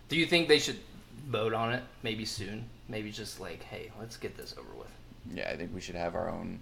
[0.10, 0.78] Do you think they should
[1.27, 2.65] vote on it maybe soon?
[2.89, 4.91] Maybe just like, hey, let's get this over with.
[5.33, 6.59] Yeah, I think we should have our own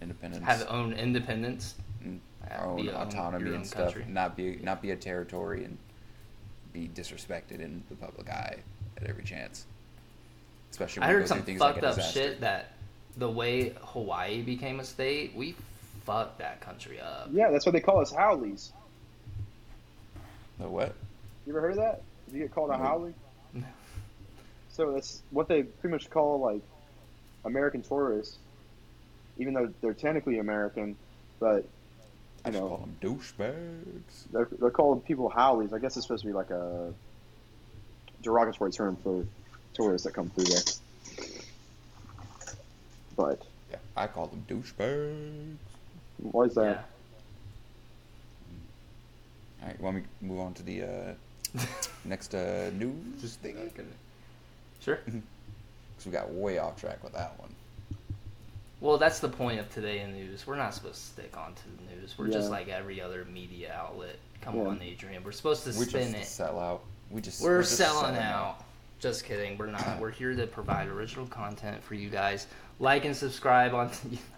[0.00, 1.74] independence, Have own independence.
[2.02, 2.20] and
[2.50, 3.92] uh, our own be own- autonomy own and stuff.
[3.94, 4.06] country.
[4.08, 5.76] Not be not be a territory and
[6.72, 8.58] be disrespected in the public eye
[8.96, 9.66] at every chance.
[10.70, 12.20] Especially I when we heard go some things fucked like up disaster.
[12.20, 12.72] shit that
[13.18, 15.54] the way Hawaii became a state, we
[16.04, 17.28] fucked that country up.
[17.32, 18.70] Yeah, that's what they call us Haoles.
[20.58, 20.94] The what?
[21.46, 22.02] You ever heard of that?
[22.26, 22.84] Did you get called a No.
[24.80, 24.86] Howlie?
[24.88, 24.92] No.
[24.92, 26.62] So that's what they pretty much call like
[27.44, 28.38] American tourists
[29.38, 30.96] even though they're technically American,
[31.40, 31.64] but
[32.44, 34.24] I you just know call them douchebags.
[34.32, 35.72] they're, they're called people Haoles.
[35.72, 36.92] I guess it's supposed to be like a
[38.22, 39.24] derogatory term for
[39.72, 40.62] tourists that come through there.
[43.16, 45.56] But Yeah, I call them douchebags.
[46.18, 46.62] why is Yeah.
[46.64, 46.84] that?
[49.62, 51.14] All right, want me to move on to the uh,
[52.04, 53.56] next uh, news thing?
[54.80, 54.96] Sure.
[54.96, 55.20] Mm-hmm.
[55.96, 57.54] Because we got way off track with that one.
[58.80, 60.46] Well, that's the point of today in news.
[60.46, 62.14] We're not supposed to stick on to the news.
[62.16, 64.16] We're just like every other media outlet.
[64.40, 64.68] Come Yeah.
[64.68, 65.22] on, Adrian.
[65.22, 66.26] We're supposed to We spin just it.
[66.26, 66.82] sell out.
[67.10, 68.64] We just We're just selling out.
[68.98, 69.58] Just kidding.
[69.58, 69.98] We're not.
[70.00, 72.46] We're here to provide original content for you guys.
[72.78, 73.90] Like and subscribe on.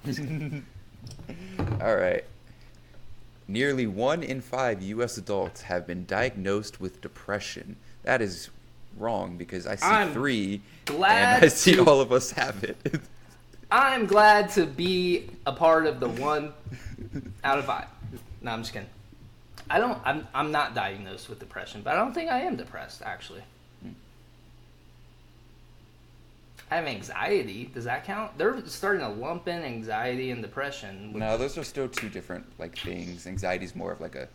[1.80, 2.24] All right.
[3.46, 5.18] Nearly one in five U.S.
[5.18, 7.76] adults have been diagnosed with depression.
[8.02, 8.50] That is
[8.96, 12.62] wrong because I see I'm three, glad and I see to- all of us have
[12.64, 12.76] it.
[13.70, 16.52] I'm glad to be a part of the one
[17.42, 17.86] out of five.
[18.42, 18.88] No, I'm just kidding.
[19.70, 19.98] I don't.
[20.04, 20.26] I'm.
[20.34, 23.00] I'm not diagnosed with depression, but I don't think I am depressed.
[23.02, 23.42] Actually,
[26.70, 27.70] I have anxiety.
[27.72, 28.36] Does that count?
[28.36, 31.12] They're starting to lump in anxiety and depression.
[31.14, 33.26] no, those are still two different like things.
[33.26, 34.28] Anxiety is more of like a.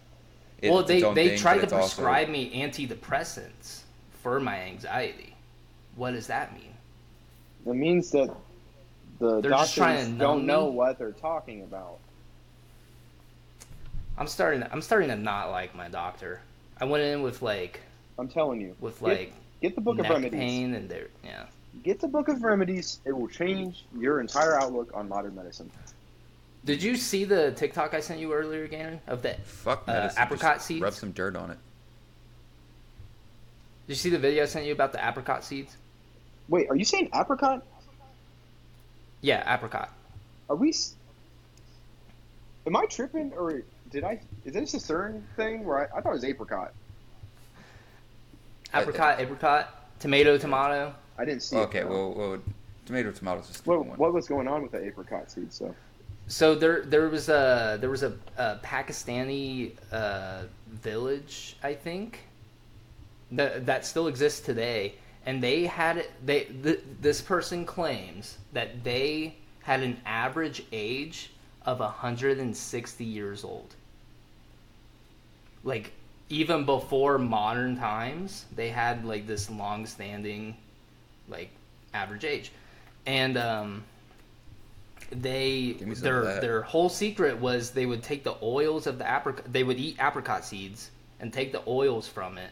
[0.61, 3.81] it- well, they they tried to it's also- prescribe me antidepressants
[4.27, 5.33] for my anxiety.
[5.95, 6.73] What does that mean?
[7.65, 8.29] It means that
[9.19, 10.75] the They're just doctors trying to don't know me?
[10.75, 11.97] what they're talking about.
[14.17, 14.59] I'm starting.
[14.61, 16.41] To, I'm starting to not like my doctor.
[16.81, 17.79] I went in with like
[18.19, 18.75] I'm telling you.
[18.81, 20.37] with Get- like get, the book of remedies.
[20.37, 21.45] pain and they're yeah.
[21.83, 22.99] Get the book of remedies.
[23.05, 25.71] It will change your entire outlook on modern medicine.
[26.65, 30.23] Did you see the TikTok I sent you earlier, Gannon, of that Fuck uh, medicine.
[30.23, 30.81] apricot just seeds?
[30.81, 31.57] Rub some dirt on it.
[33.87, 35.77] Did you see the video I sent you about the apricot seeds?
[36.49, 37.65] Wait, are you saying apricot?
[39.21, 39.89] Yeah, apricot.
[40.49, 40.73] Are we?
[42.65, 44.19] Am I tripping or did I?
[44.43, 46.73] Is this a CERN thing where I, I thought it was apricot?
[48.73, 50.93] I- Apricot, apricot, tomato, tomato.
[51.17, 51.55] I didn't see.
[51.55, 52.37] Okay, it, well, well,
[52.85, 53.97] tomato tomatoes is a stupid What, one.
[53.97, 55.55] what was going on with the apricot seeds?
[55.55, 55.73] So
[56.27, 62.19] So there, there was a there was a, a Pakistani uh, village, I think,
[63.31, 66.11] that that still exists today, and they had it.
[66.25, 71.31] They th- this person claims that they had an average age
[71.65, 73.75] of 160 years old.
[75.63, 75.91] Like
[76.29, 80.55] even before modern times, they had like this long-standing,
[81.27, 81.49] like
[81.93, 82.51] average age,
[83.05, 83.83] and um,
[85.11, 88.97] they Give me some their their whole secret was they would take the oils of
[88.97, 89.51] the apricot.
[89.51, 92.51] They would eat apricot seeds and take the oils from it,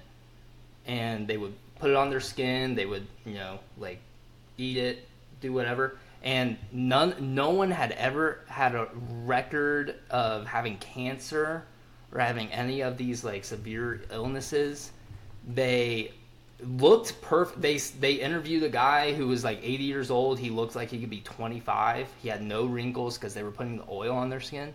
[0.87, 2.75] and they would put it on their skin.
[2.75, 3.99] They would you know like
[4.57, 5.07] eat it,
[5.41, 5.97] do whatever.
[6.23, 8.87] And none, no one had ever had a
[9.25, 11.63] record of having cancer
[12.11, 14.91] or having any of these like severe illnesses.
[15.47, 16.11] They
[16.61, 17.61] looked perfect.
[17.61, 20.39] They they interviewed a guy who was like 80 years old.
[20.39, 22.07] He looked like he could be 25.
[22.21, 24.73] He had no wrinkles because they were putting the oil on their skin.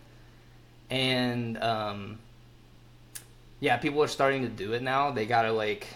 [0.90, 2.18] And um,
[3.60, 5.10] yeah, people are starting to do it now.
[5.10, 5.86] They gotta like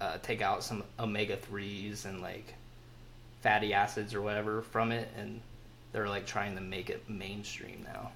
[0.00, 2.54] uh, take out some omega threes and like
[3.42, 5.40] fatty acids or whatever from it, and
[5.92, 8.10] they're like trying to make it mainstream now.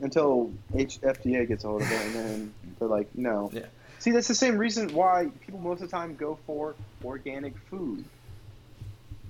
[0.00, 3.50] until H- FDA gets a hold of it, and then they're like, no.
[3.52, 3.66] Yeah.
[4.00, 8.04] See, that's the same reason why people most of the time go for organic food.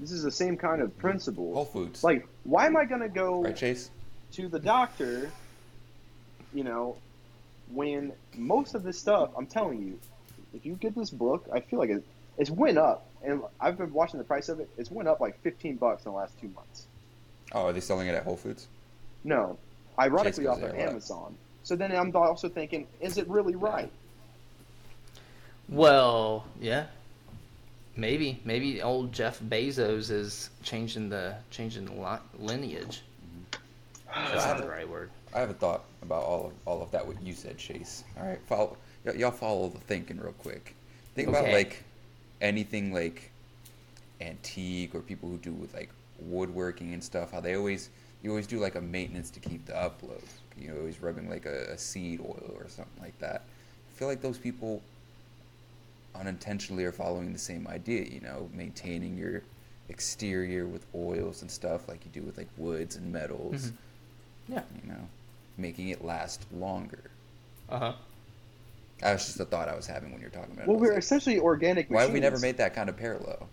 [0.01, 1.53] This is the same kind of principle.
[1.53, 2.03] Whole Foods.
[2.03, 3.91] Like, why am I gonna go right, Chase?
[4.33, 5.31] to the doctor?
[6.55, 6.97] You know,
[7.73, 9.99] when most of this stuff, I'm telling you,
[10.55, 12.05] if you get this book, I feel like it,
[12.39, 14.69] it's went up, and I've been watching the price of it.
[14.77, 16.87] It's went up like 15 bucks in the last two months.
[17.53, 18.67] Oh, are they selling it at Whole Foods?
[19.25, 19.59] No,
[19.99, 20.93] ironically off goes of there a lot.
[20.93, 21.35] Amazon.
[21.63, 23.91] So then I'm also thinking, is it really right?
[25.69, 26.87] Well, yeah,
[27.97, 33.03] maybe maybe old Jeff Bezos is changing the changing the li- lineage.
[33.55, 34.33] Mm-hmm.
[34.33, 35.11] That's not the right word.
[35.33, 37.07] I have a thought about all of all of that.
[37.07, 38.05] What you said, Chase.
[38.19, 40.75] All right, follow y- y'all follow the thinking real quick.
[41.15, 41.53] Think about Okay.
[41.55, 41.83] like
[42.41, 43.31] anything like
[44.21, 47.33] antique or people who do with like woodworking and stuff.
[47.33, 47.91] How they always
[48.23, 50.23] you always do like a maintenance to keep the upload.
[50.59, 53.43] You know, always rubbing like a, a seed oil or something like that.
[53.91, 54.83] I feel like those people
[56.15, 58.05] unintentionally are following the same idea.
[58.05, 59.43] You know, maintaining your
[59.89, 63.73] exterior with oils and stuff like you do with like woods and metals Mhm.
[64.49, 64.63] Yeah.
[64.83, 65.09] you know,
[65.57, 67.11] making it last longer.
[67.69, 67.93] Uh huh.
[69.01, 70.67] That was just a thought I was having when you're talking about.
[70.67, 71.91] Well, I was we're like, essentially organic.
[71.91, 73.49] why have we never made that kind of parallel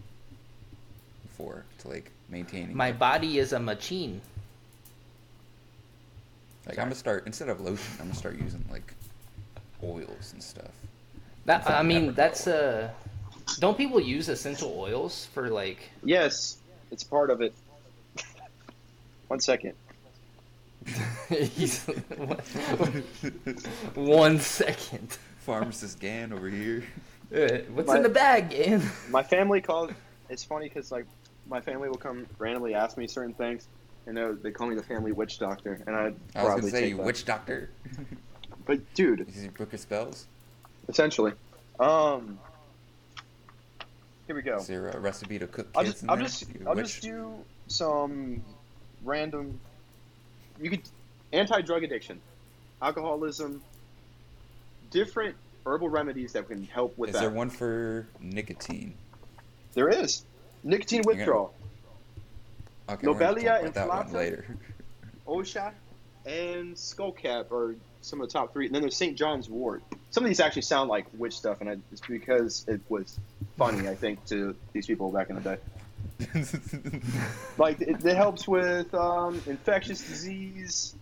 [1.23, 2.75] before to like maintaining.
[2.75, 4.21] My body is a machine.
[6.67, 8.93] like I'm gonna start instead of lotion, I'm gonna start using like
[9.83, 10.71] oils and stuff.
[11.45, 12.85] That I mean, that's a.
[12.85, 12.89] uh
[13.59, 16.57] don't people use essential oils for like Yes,
[16.91, 17.53] it's part of it.
[19.27, 19.73] One second.
[21.30, 21.84] He's
[23.95, 25.17] one second.
[25.39, 26.84] Pharmacist Gan over here.
[27.34, 28.82] Uh, What's My- in the bag, Ian?
[29.10, 29.91] My family calls.
[30.30, 31.06] It's funny because like
[31.47, 33.67] my family will come randomly ask me certain things,
[34.06, 36.71] and they they call me the family witch doctor, and I I was proudly gonna
[36.71, 37.06] say take you that.
[37.06, 37.69] witch doctor.
[38.65, 40.28] But dude, Is your book of spells?
[40.88, 41.34] essentially,
[41.80, 42.38] um,
[44.28, 44.58] here we go.
[44.58, 46.25] Is there a recipe to cook I'll just, in I'll there?
[46.25, 47.34] just, I'll just do
[47.67, 48.43] some
[49.04, 49.60] random.
[50.62, 50.82] You could
[51.32, 52.19] anti-drug addiction,
[52.82, 53.62] alcoholism,
[54.91, 57.22] different herbal remedies that can help with Is that.
[57.22, 58.93] there one for nicotine?
[59.74, 60.24] There is
[60.63, 61.54] nicotine You're gonna- withdrawal,
[62.89, 64.45] Okay, Lobelia talk about that one later.
[65.28, 65.74] OSHA,
[66.26, 68.65] and Skullcap are some of the top three.
[68.65, 69.15] And then there's St.
[69.15, 69.84] John's Wort.
[70.10, 73.19] Some of these actually sound like witch stuff, and I, it's because it was
[73.58, 75.58] funny, I think, to these people back in the day.
[77.58, 80.95] Like it, it helps with um, infectious disease,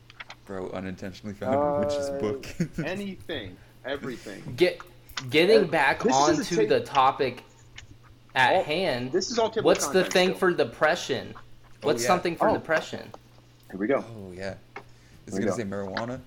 [0.46, 2.48] Bro, unintentionally found a witch's Uh, book.
[2.86, 4.42] anything, everything.
[4.56, 4.82] Get
[5.30, 7.44] getting Uh, back this onto take- the topic
[8.36, 9.12] at All- hand.
[9.12, 10.36] This is all What's the thing though.
[10.36, 11.34] for depression?
[11.82, 12.08] What's yeah.
[12.08, 12.54] something for Oh.
[12.54, 13.12] depression?
[13.72, 13.98] Here we go.
[14.16, 14.56] oh yeah.
[15.28, 16.20] Is it gonna say marijuana?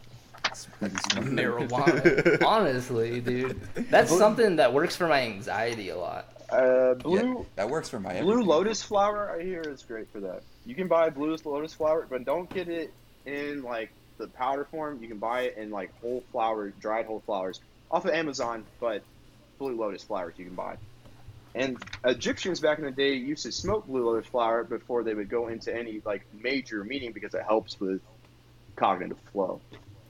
[0.50, 2.42] It's- it's- Marijuana.
[2.46, 3.60] Honestly, dude,
[3.90, 6.26] that's something that works for my anxiety a lot.
[6.50, 8.46] Uh, Yeah, blue that works for my blue everything.
[8.46, 10.42] lotus flower I hear is great for that.
[10.66, 12.92] You can buy blue lotus flower, but don't get it
[13.24, 14.98] in like the powder form.
[15.00, 17.60] You can buy it in like whole flower, dried whole flowers
[17.90, 19.02] off of Amazon, but
[19.58, 20.76] blue lotus flowers you can buy.
[21.54, 25.28] And Egyptians back in the day used to smoke blue lotus flower before they would
[25.28, 28.00] go into any like major meeting because it helps with
[28.76, 29.60] cognitive flow.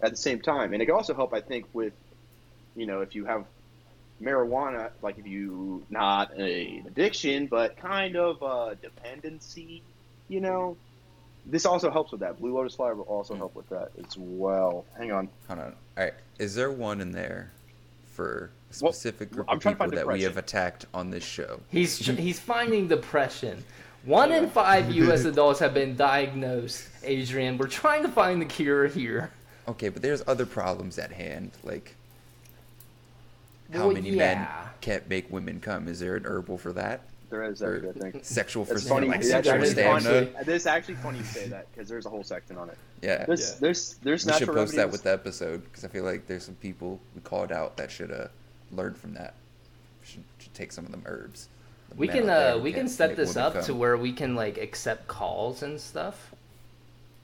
[0.03, 1.93] At the same time, and it can also help, I think, with
[2.75, 3.45] you know if you have
[4.23, 9.83] marijuana, like if you not an addiction, but kind of a dependency,
[10.29, 10.77] you know,
[11.47, 12.39] this also helps with that.
[12.39, 14.85] Blue lotus flower will also help with that as well.
[14.97, 15.29] Hang on.
[15.49, 15.67] Hold on.
[15.99, 16.15] All right.
[16.39, 17.51] Is there one in there
[18.07, 21.25] for a Well, specific group I'm of people find that we have attacked on this
[21.25, 21.61] show?
[21.69, 23.65] He's he's finding depression.
[24.05, 25.25] One in five U.S.
[25.25, 26.89] adults have been diagnosed.
[27.03, 29.31] Adrian, we're trying to find the cure here.
[29.71, 31.95] Okay, but there's other problems at hand, like
[33.73, 34.47] how Well, many men
[34.81, 35.87] can't make women come?
[35.87, 37.03] Is there an herbal for that?
[37.31, 38.25] There is Or actually, I think.
[38.25, 39.07] sexual for It's funny.
[39.07, 40.03] like yeah, sexual that is stamina?
[40.33, 40.45] funny.
[40.45, 42.77] This is actually funny you say that because there's a whole section on it.
[43.03, 43.25] Yeah.
[43.27, 43.57] There's Yeah.
[43.61, 46.45] there's there's we should natural post that with the episode because I feel like there's
[46.45, 48.27] some people we called out that should uh
[48.73, 49.35] learn from that.
[50.03, 51.47] Should, should take some of them herbs.
[51.91, 53.63] The We can uh we can set this up come.
[53.63, 56.30] to where we can like accept calls and stuff.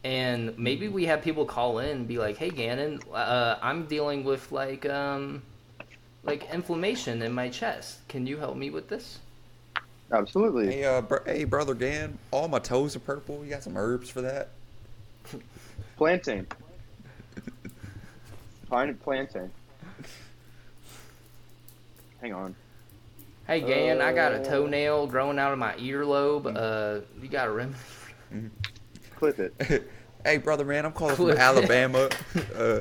[0.06, 4.22] And maybe we have people call in and be like, "Hey Gannon, uh, I'm dealing
[4.22, 5.42] with like um
[6.22, 8.06] like inflammation in my chest.
[8.06, 9.18] Can you help me with this?"
[10.12, 10.72] Absolutely.
[10.72, 13.42] Hey, uh, br- hey, brother Dan, all my toes are purple.
[13.44, 14.50] You got some herbs for that?
[15.96, 16.46] Plantain.
[18.70, 19.50] Pine and plantain.
[22.20, 22.54] Hang on.
[23.48, 26.46] Hey Gannon, I got a Uh, toenail growing out of my earlobe.
[26.54, 27.78] Uh, you got a remedy?
[29.16, 29.90] Clip it.
[30.26, 31.40] hey, brother man, I'm calling Clip from it.
[31.40, 32.08] Alabama.
[32.56, 32.80] uh,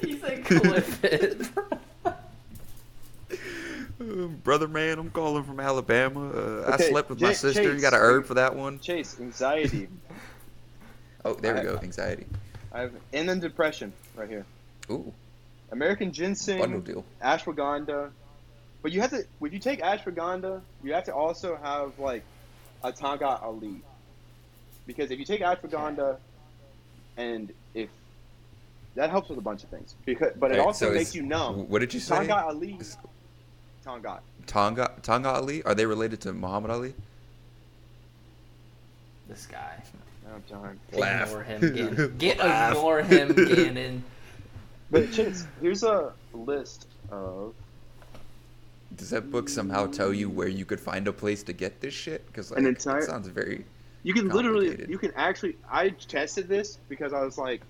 [0.00, 0.84] he said clip
[4.44, 6.30] brother man, I'm calling from Alabama.
[6.30, 7.62] Uh, I slept with my Jay- sister.
[7.62, 8.78] You got a herb for that one?
[8.80, 9.88] Chase, anxiety.
[11.24, 11.78] Oh, there we I- go.
[11.82, 12.26] Anxiety.
[12.72, 14.44] I have and then depression right here.
[14.90, 15.12] Ooh,
[15.72, 16.58] American ginseng.
[16.58, 17.04] bundle deal.
[17.22, 18.10] ashwagandha.
[18.82, 22.22] But you have to, if you take ashwagandha, you have to also have like
[22.84, 23.80] a Tanga Ali.
[24.86, 26.18] Because if you take ashwagandha,
[27.16, 27.88] and if
[28.94, 31.22] that helps with a bunch of things, because but it Alright, also so makes you
[31.22, 31.68] numb.
[31.68, 32.16] What did you say?
[32.16, 32.96] Tanga Ali, Is-
[33.84, 34.20] Tanga.
[34.46, 35.62] Tonga Tonga Ali?
[35.64, 36.94] Are they related to Muhammad Ali?
[39.28, 39.82] this guy.
[40.28, 40.78] Oh, I don't.
[41.00, 41.28] Laugh.
[41.28, 42.14] Ignore him, Gannon.
[42.18, 42.72] Get Laugh.
[42.76, 44.04] ignore him, Gannon.
[44.90, 47.54] But Chase, here's a list of.
[48.96, 51.92] Does that book somehow tell you where you could find a place to get this
[51.92, 52.24] shit?
[52.28, 53.64] Because like, An entire- it sounds very.
[54.06, 55.56] You can literally, you can actually.
[55.68, 57.62] I tested this because I was like,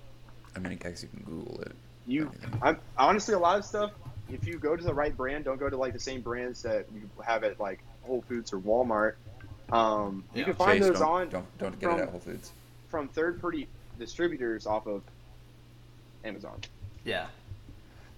[0.54, 1.72] I mean, I guess you can Google it.
[2.06, 2.30] You,
[2.60, 3.92] I'm honestly a lot of stuff.
[4.30, 6.84] If you go to the right brand, don't go to like the same brands that
[6.94, 9.14] you have at like Whole Foods or Walmart.
[9.72, 12.20] Um, you can find Chase, those don't, on Don't don't get from- it at Whole
[12.20, 12.52] Foods.
[12.90, 13.66] from third-party
[13.98, 15.00] distributors off of
[16.22, 16.60] Amazon.
[17.02, 17.28] Yeah.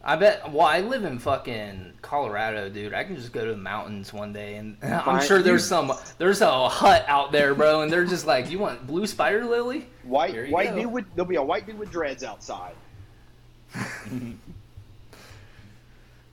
[0.02, 0.52] I bet.
[0.52, 2.94] Well, I live in fucking Colorado, dude.
[2.94, 6.40] I can just go to the mountains one day, and I'm sure there's some there's
[6.40, 10.50] a hut out there, bro, and they're just like, "You want blue spider lily?" White
[10.50, 10.82] white go.
[10.82, 12.74] dude with there'll be a white dude with dreads outside.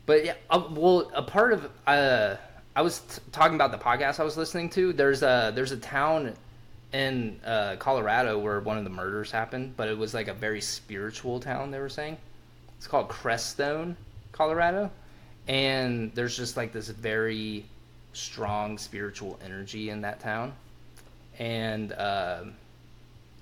[0.06, 2.36] But yeah, uh, well, a part of uh,
[2.76, 4.94] I was t- talking about the podcast I was listening to.
[4.94, 6.34] There's a there's a town
[6.94, 10.62] in uh, Colorado where one of the murders happened, but it was like a very
[10.62, 11.72] spiritual town.
[11.72, 12.18] They were saying
[12.86, 13.96] it's called Crestone,
[14.32, 14.92] Colorado,
[15.48, 17.66] and there's just like this very
[18.14, 20.54] strong spiritual energy in that town,
[21.40, 22.54] and um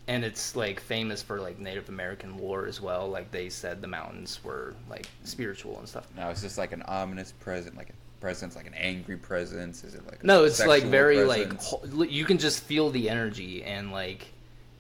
[0.08, 3.10] and it's like famous for like Native American lore as well.
[3.10, 6.08] Like they said the mountains were like spiritual and stuff.
[6.16, 9.84] Now, it's just like an ominous present, like a presence, like an angry presence?
[9.84, 11.74] Is it like a No, it's like very presence?
[11.92, 14.28] like you can just feel the energy and like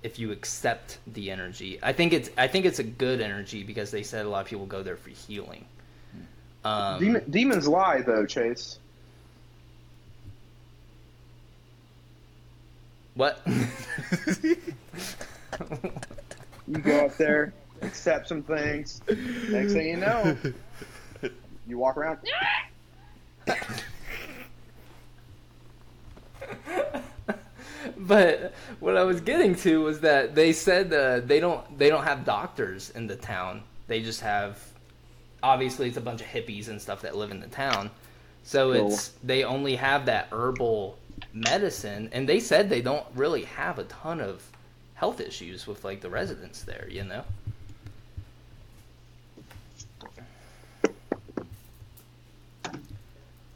[0.03, 1.79] if you accept the energy.
[1.81, 4.47] I think it's I think it's a good energy because they said a lot of
[4.47, 5.65] people go there for healing.
[6.65, 8.79] Um, Demon, demons lie though, Chase.
[13.15, 13.45] what?
[16.65, 19.01] You go up there, accept some things.
[19.49, 20.37] Next thing you know,
[21.67, 22.19] you walk around.
[28.07, 32.03] but what I was getting to was that they said uh, they don't they don't
[32.03, 33.63] have doctors in the town.
[33.87, 34.59] They just have
[35.41, 37.89] obviously it's a bunch of hippies and stuff that live in the town.
[38.43, 38.87] So Cool.
[38.93, 40.97] it's they only have that herbal
[41.33, 44.43] medicine and they said they don't really have a ton of
[44.95, 47.23] health issues with like the residents there, you know.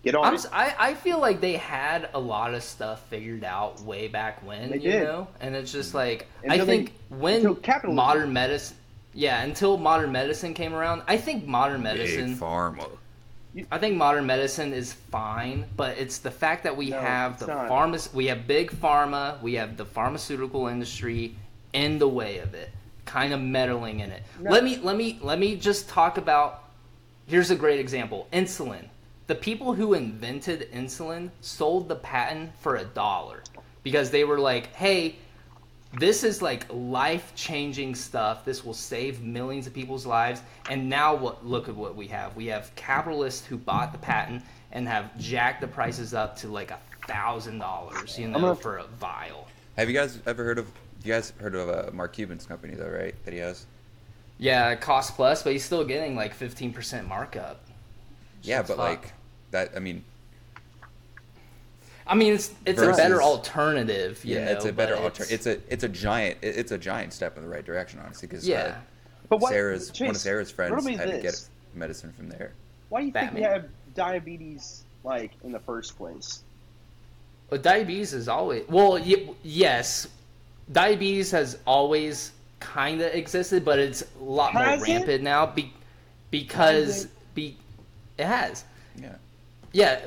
[0.08, 0.38] Get on I'm, it.
[0.38, 4.45] s- I, I feel like they had a lot of stuff figured out way back
[4.45, 5.03] when, They you did.
[5.03, 5.28] know?
[5.41, 5.97] And it's just mm-hmm.
[5.97, 7.95] like, Until I they- think when until capitalism.
[7.95, 8.78] modern medicine,
[9.14, 12.89] yeah, until modern medicine came around, I think modern medicine, Big pharma.
[13.72, 17.47] I think modern medicine is fine, but it's the fact that we No, have the
[17.47, 21.34] pharma, we have big pharma, we have the pharmaceutical industry
[21.74, 22.70] in the way of it,
[23.05, 24.22] kind of meddling in it.
[24.39, 24.51] No.
[24.51, 26.66] Let me let me let me just talk about.
[27.26, 28.86] Here's a great example: insulin.
[29.28, 33.43] The people who invented insulin sold the patent for a dollar
[33.84, 35.17] because they were like, "Hey,
[35.93, 38.45] this is like life changing stuff.
[38.45, 40.41] This will save millions of people's lives.
[40.69, 42.36] And now what look at what we have.
[42.36, 46.71] We have capitalists who bought the patent and have jacked the prices up to like
[46.71, 49.47] a thousand dollars, you know, gonna- for a vial.
[49.78, 50.67] Have you guys ever heard of?
[51.03, 53.15] You guys heard of uh, Mark Cuban's company though, right?
[53.23, 53.65] That he has.
[54.39, 57.63] Yeah, cost plus, but he's still getting like fifteen percent markup.
[58.43, 58.80] Yeah, but fucked.
[58.80, 59.13] like
[59.52, 59.72] that.
[59.76, 60.04] I mean,
[62.06, 64.24] I mean, it's it's a better alternative.
[64.24, 65.26] You yeah, know, it's a better but alter.
[65.30, 68.28] It's a it's a giant it's a giant step in the right direction, honestly.
[68.28, 68.58] Because yeah.
[68.58, 68.76] uh,
[69.30, 72.54] But what, Sarah's one of Sarah's friends riddle me had to get medicine from there.
[72.89, 76.43] Why do you think we have diabetes like in the first place?
[77.50, 80.08] But diabetes is always well, y- yes,
[80.72, 84.91] diabetes has always kind of existed, but it's a lot Has more it?
[84.91, 85.72] rampant now be,
[86.32, 87.12] because it?
[87.36, 87.58] be
[88.18, 88.64] it has.
[89.00, 89.16] Yeah.
[89.78, 89.99] Yeah,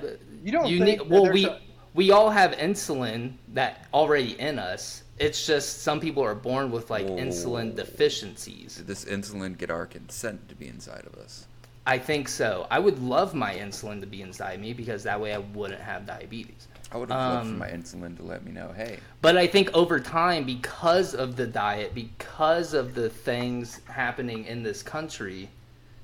[0.42, 1.60] You don't you think need well we a-
[1.94, 5.04] we all have insulin that already in us.
[5.18, 7.16] It's just some people are born with like Whoa.
[7.16, 8.76] insulin deficiencies.
[8.76, 11.46] Did this insulin get our consent to be inside of us?
[11.86, 12.66] I think so.
[12.70, 16.04] I would love my insulin to be inside me because that way I wouldn't have
[16.06, 16.66] diabetes.
[16.92, 19.46] I would have loved for Um, my insulin to let me know, hey, But I
[19.46, 25.48] think over time, because of the diet, because of the things happening in this country,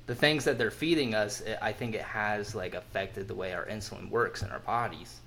[0.07, 3.53] the things that they're feeding us, it, I think it has like affected the way
[3.53, 5.19] our insulin works in our bodies,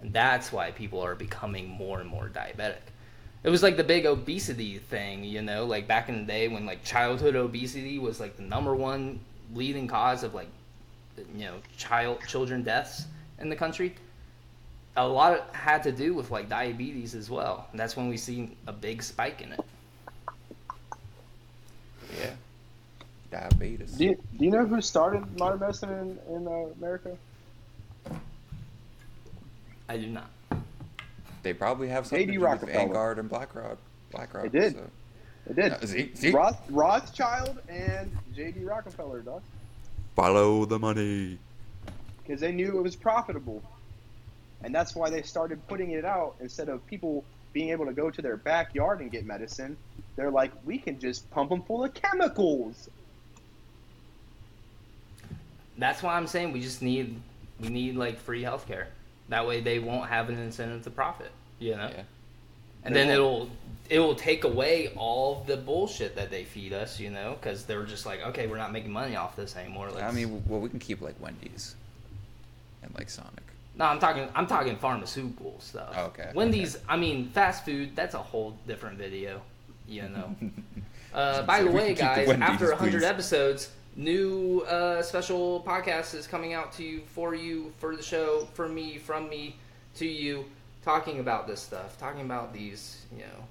[0.00, 2.76] and that's why people are becoming more and more diabetic.
[3.44, 6.66] It was like the big obesity thing, you know, like back in the day when
[6.66, 9.20] like childhood obesity was like the number one
[9.54, 10.48] leading cause of like,
[11.36, 13.04] you know, child children deaths
[13.38, 13.94] in the country
[14.98, 17.68] a lot had to do with like diabetes as well.
[17.70, 19.60] And that's when we see a big spike in it.
[22.18, 22.32] yeah,
[23.30, 23.92] diabetes.
[23.92, 25.90] Do you, do you know who started modern medicine
[26.28, 27.16] in, in uh, America?
[29.88, 30.30] I do not.
[31.42, 32.72] They probably have something to do with Rockefeller.
[32.72, 33.78] Vanguard and BlackRock.
[34.10, 34.50] BlackRock.
[34.50, 34.74] They did.
[34.74, 34.90] So.
[35.48, 35.72] It did.
[35.72, 36.30] Uh, see, see?
[36.30, 38.64] Roth, Rothschild and J.D.
[38.64, 39.42] Rockefeller, dog.
[40.14, 41.38] Follow the money.
[42.22, 43.62] Because they knew it was profitable.
[44.62, 48.10] And that's why they started putting it out instead of people being able to go
[48.10, 49.76] to their backyard and get medicine.
[50.16, 52.90] They're like, we can just pump them full of chemicals.
[55.78, 57.20] That's why I'm saying we just need
[57.60, 58.86] we need like free healthcare.
[59.28, 61.30] That way they won't have an incentive to profit.
[61.58, 61.90] You know.
[61.94, 62.02] Yeah.
[62.84, 63.14] and They then won't.
[63.14, 63.50] it'll
[63.90, 67.84] it will take away all the bullshit that they feed us, you know, because they're
[67.84, 69.88] just like, okay, we're not making money off this anymore.
[69.90, 70.02] Let's...
[70.02, 71.74] I mean, well, we can keep like Wendy's
[72.82, 73.42] and like Sonic.
[73.76, 75.94] no, I'm talking, I'm talking pharmaceutical stuff.
[75.96, 77.96] Oh, okay, Wendy's, I mean, fast food.
[77.96, 79.40] That's a whole different video,
[79.86, 80.34] you know.
[81.14, 83.02] Uh, by the way, the guys, Wendy's, after 100 please.
[83.02, 88.48] episodes, new uh, special podcast is coming out to you, for you, for the show,
[88.54, 89.56] for me, from me,
[89.96, 90.44] to you,
[90.84, 93.44] talking about this stuff, talking about these, you know,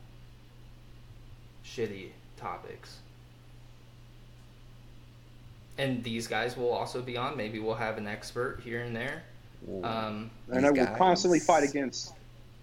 [1.65, 2.97] shitty topics.
[5.77, 7.37] And these guys will also be on.
[7.37, 9.23] Maybe we'll have an expert here and there.
[9.83, 12.13] Um, And I These will constantly fight against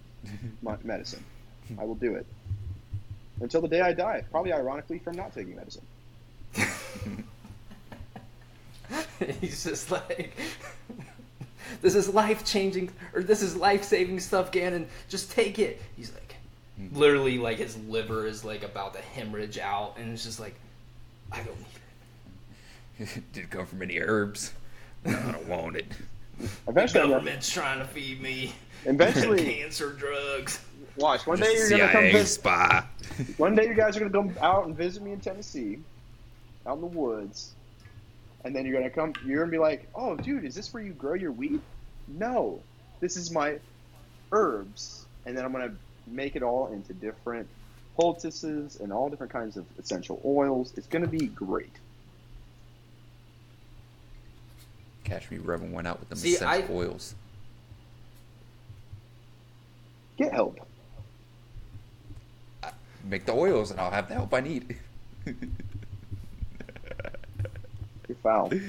[0.63, 1.23] my medicine.
[1.79, 2.27] I will do it
[3.41, 4.25] until the day I die.
[4.31, 5.83] Probably ironically from not taking medicine.
[9.41, 10.37] He's just like,
[11.83, 14.87] this is life changing, or this is life saving stuff, Gannon.
[15.09, 15.81] Just take it.
[15.97, 16.37] He's like,
[16.77, 16.97] hmm.
[16.97, 20.55] literally, like his liver is like about to hemorrhage out, and it's just like,
[21.33, 21.67] I don't need
[23.01, 23.23] it.
[23.33, 24.53] Did it come from any herbs?
[25.05, 25.87] No, I don't want it.
[26.69, 28.53] Eventually, I'm gonna- government's trying to feed me
[28.85, 30.61] eventually, cancer drugs.
[30.97, 31.27] watch.
[31.27, 32.27] One day you're gonna come visit.
[32.27, 32.85] spy.
[33.37, 35.79] One day you guys are gonna come out and visit me in Tennessee,
[36.67, 37.55] out in the woods,
[38.45, 39.13] and then you're gonna come.
[39.25, 41.61] You're gonna be like, "Oh, dude, is this where you grow your weed?"
[42.07, 42.61] No,
[43.01, 43.59] this is my
[44.33, 45.75] herbs, and then I'm gonna
[46.07, 47.49] make it all into different
[47.97, 50.73] poultices and all different kinds of essential oils.
[50.77, 51.73] It's gonna be great.
[55.05, 57.15] Catch me rubbing one out with them See, I- essential oils.
[60.17, 60.61] Get help.
[63.03, 64.79] Make the oils, and I'll have the help I need.
[68.09, 68.51] You're foul.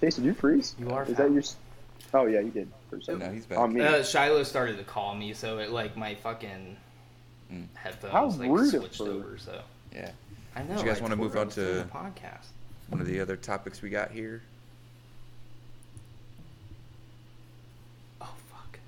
[0.00, 0.74] Chase, did you freeze?
[0.78, 1.28] You are Is foul.
[1.28, 1.42] that your?
[2.12, 3.58] Oh yeah, you did for a no, he's back.
[3.58, 3.80] On me.
[3.80, 6.76] Uh, Shiloh started to call me, so it like my fucking
[7.52, 7.66] Mm.
[7.74, 9.04] headphones How like rude switched her.
[9.06, 9.36] over.
[9.38, 9.60] So
[9.92, 10.12] yeah.
[10.54, 10.78] I know.
[10.78, 12.46] you guys I wanna move on to- a podcast?
[12.88, 14.42] One of the other topics we got here.
[18.20, 18.78] Oh fuck.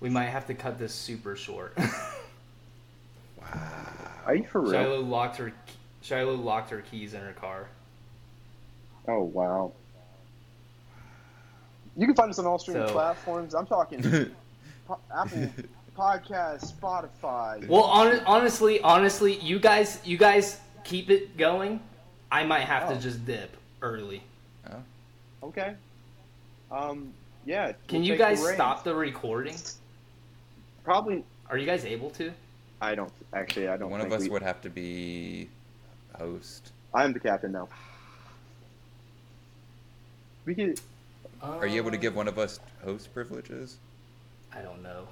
[0.00, 1.76] We might have to cut this super short.
[4.26, 4.72] Are you for real?
[4.72, 5.52] Shiloh locked her.
[6.02, 7.68] Shiloh locked her keys in her car.
[9.08, 9.72] Oh wow.
[11.96, 13.54] You can find us on all streaming So- platforms.
[13.54, 14.00] I'm talking
[15.14, 15.50] Apple
[15.96, 17.66] Podcast, Spotify.
[17.68, 21.80] Well, hon- honestly, honestly, you guys, you guys keep it going.
[22.32, 22.94] I might have Oh.
[22.94, 24.22] to just dip early.
[24.70, 24.76] Oh,
[25.44, 25.74] Okay.
[26.72, 27.12] Um.
[27.46, 27.72] Yeah.
[27.86, 29.54] Can we'll you take the guys stop the recording?
[30.82, 31.22] Probably.
[31.48, 32.32] Are you guys able to?
[32.80, 33.12] I don't.
[33.32, 33.90] Actually, I don't.
[33.90, 35.48] one of us we- would have to be
[36.18, 36.72] host.
[36.92, 37.68] I am the captain now.
[40.44, 40.80] We could.
[41.42, 43.78] Are you able to uh, give one of us host privileges?
[44.52, 45.06] I don't know.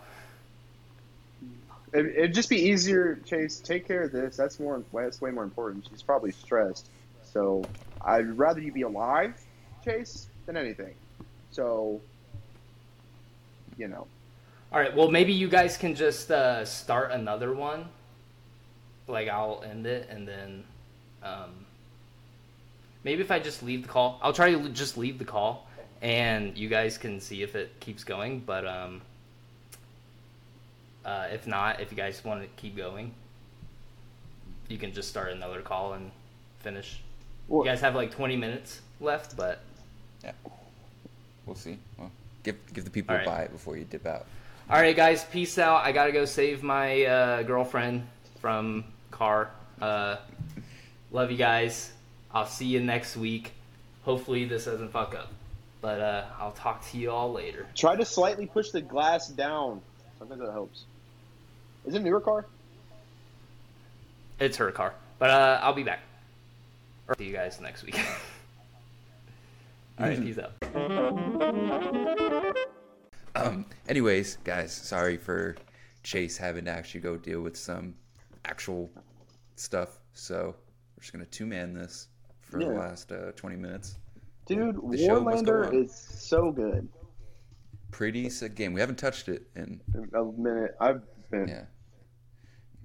[1.93, 3.59] It, it'd just be easier, Chase.
[3.61, 4.37] Take care of this.
[4.37, 4.83] That's more.
[4.93, 5.87] That's way more important.
[5.91, 6.89] She's probably stressed.
[7.33, 7.65] So
[8.01, 9.35] I'd rather you be alive,
[9.85, 10.95] Chase, than anything.
[11.51, 12.01] So.
[13.79, 14.07] You know.
[14.73, 14.95] All right.
[14.97, 17.89] Well, maybe you guys can just uh, start another one.
[19.07, 20.65] Like I'll end it, and then
[21.23, 21.51] um,
[23.05, 25.69] maybe if I just leave the call, I'll try to just leave the call,
[26.01, 28.41] and you guys can see if it keeps going.
[28.41, 29.03] But um,
[31.05, 33.13] uh, if not, if you guys want to keep going,
[34.69, 36.11] you can just start another call and
[36.61, 37.03] finish.
[37.47, 39.61] Well, You guys have like 20 minutes left, but
[40.25, 40.33] Yeah.
[41.45, 41.77] We'll see.
[41.99, 42.11] Well,
[42.43, 44.25] give give the people All a bite before you dip out.
[44.71, 45.85] All right, guys, peace out.
[45.85, 48.07] I gotta go save my uh, girlfriend
[48.41, 49.51] from car.
[49.81, 50.17] Uh,
[51.11, 51.93] love you guys.
[52.33, 53.53] I'll see you next week.
[54.05, 55.31] Hopefully this doesn't fuck up.
[55.81, 57.67] But uh, I'll talk to you all later.
[57.75, 59.81] Try to slightly push the glass down.
[60.19, 60.85] Sometimes that helps.
[61.85, 62.47] Is it a newer car?
[64.39, 64.95] It's her car.
[65.19, 66.01] But uh, I'll be back.
[67.09, 67.99] Or see you guys next week.
[69.99, 70.53] all right, peace out.
[73.35, 73.67] Um.
[73.89, 75.57] Anyways, guys, sorry for
[76.03, 77.95] Chase having to actually go deal with some
[78.45, 78.91] actual
[79.57, 79.99] stuff.
[80.15, 80.55] So
[80.97, 82.09] we're just gonna two man this
[82.43, 83.97] for the last uh, twenty minutes.
[84.47, 86.89] Dude, The Warlander is so good.
[87.91, 88.73] Pretty sick game.
[88.73, 89.81] We haven't touched it in
[90.15, 90.75] A minute.
[90.81, 91.49] I've been.
[91.49, 91.65] yeah.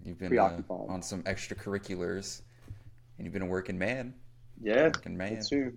[0.05, 2.41] You've been uh, on some extracurriculars,
[3.17, 4.13] and you've been a working man.
[4.61, 4.83] Yeah.
[4.85, 5.41] Working man.
[5.47, 5.73] True.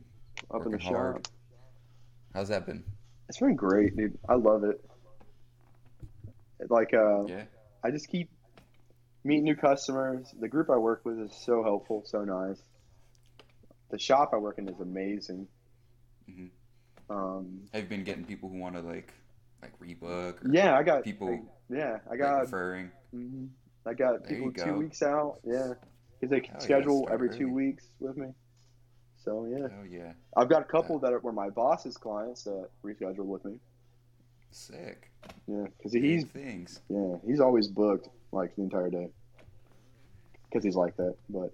[0.52, 1.14] Up in the Working hard.
[1.26, 1.34] shop.
[2.34, 2.84] How's that been?
[3.30, 4.18] It's been great, dude.
[4.28, 4.84] I love it.
[6.68, 7.44] Like, uh, Yeah.
[7.84, 8.28] I just keep
[9.22, 10.34] meeting new customers.
[10.40, 12.60] The group I work with is so helpful, so nice.
[13.90, 15.46] The shop I work in is amazing.
[16.28, 16.50] Mhm.
[17.08, 19.14] Um, Have you been getting people who want to like
[19.62, 22.40] like rebook or Yeah, I got people Yeah, I like, got.
[22.40, 22.90] referring.
[23.12, 23.46] hmm
[23.86, 24.78] I got There people two go.
[24.78, 25.38] weeks out.
[25.44, 25.74] Yeah,
[26.18, 28.34] because they can yeah, schedule start every two weeks with me.
[29.24, 32.44] So yeah, Oh yeah, I've got a uh, couple that are, were my boss's clients
[32.44, 33.58] that rescheduled with me.
[34.50, 35.10] sick.
[35.46, 36.80] Yeah, because Big he's things.
[36.88, 39.08] yeah he's always booked like the entire day.
[40.50, 41.52] Because he's like that, but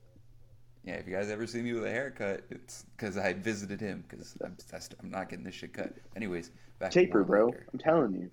[0.85, 4.05] Yeah, if you guys ever see me with a haircut, it's because I visited him.
[4.09, 4.57] Because I'm,
[5.03, 5.93] I'm not getting this shit cut.
[6.15, 7.49] Anyways, back taper, bro.
[7.73, 8.31] I'm telling you,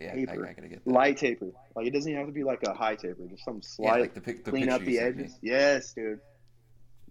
[0.00, 0.46] Yeah, I, taper.
[0.46, 0.90] I gotta get that.
[0.90, 1.52] light taper.
[1.76, 3.26] Like it doesn't even have to be like a high taper.
[3.28, 5.38] Just some yeah, slight, like the, the clean up the edges.
[5.42, 6.20] Yes, dude.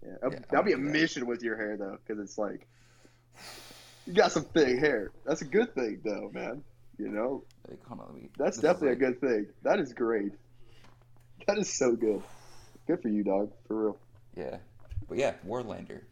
[0.04, 0.82] Yeah, Yeah, that'll be a that.
[0.82, 2.66] mission with your hair though, because it's like
[4.06, 5.12] you got some thick hair.
[5.24, 6.62] That's a good thing, though, man.
[6.98, 8.28] You know, Like, on, me.
[8.38, 9.46] that's definitely like- a good thing.
[9.62, 10.32] That is great.
[11.46, 12.22] That is so good.
[12.86, 13.50] Good for you, dog.
[13.66, 13.98] For real.
[14.36, 14.58] Yeah,
[15.08, 16.02] but yeah, Warlander.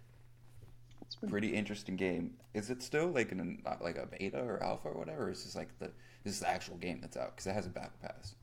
[1.02, 2.34] It's been Pretty interesting game.
[2.54, 5.24] Is it still like an like a beta or alpha or whatever?
[5.26, 5.90] Or is this like the
[6.24, 8.34] this is the actual game that's out because it has a battle pass?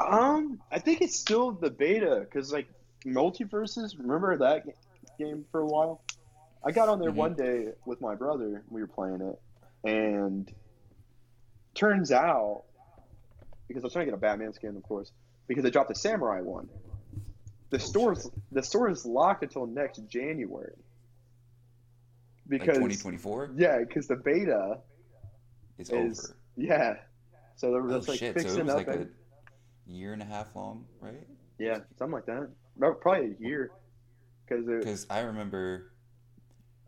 [0.00, 2.68] Um, I think it's still the beta because like
[3.04, 3.98] MultiVersus.
[3.98, 4.64] Remember that
[5.18, 6.02] game for a while?
[6.64, 7.16] I got on there Mhm.
[7.16, 8.62] one day with my brother.
[8.70, 9.40] We were playing it,
[9.84, 10.52] and
[11.74, 12.64] turns out
[13.68, 15.10] because I was trying to get a Batman skin, of course,
[15.46, 16.68] because they dropped the Samurai one.
[17.70, 18.32] The Oh, store's shit.
[18.52, 20.76] the store is locked until next January.
[22.48, 24.80] Because 2024 yeah, because the beta
[25.78, 25.94] is is
[26.28, 26.36] over.
[26.56, 26.96] yeah.
[27.56, 28.40] So they're Oh just like shit!
[28.40, 28.76] So it was up.
[28.76, 29.14] like and-
[29.86, 31.26] a year and a half long, right?
[31.58, 32.50] Yeah, something like that.
[32.78, 33.70] Probably a year.
[34.48, 35.92] Because I remember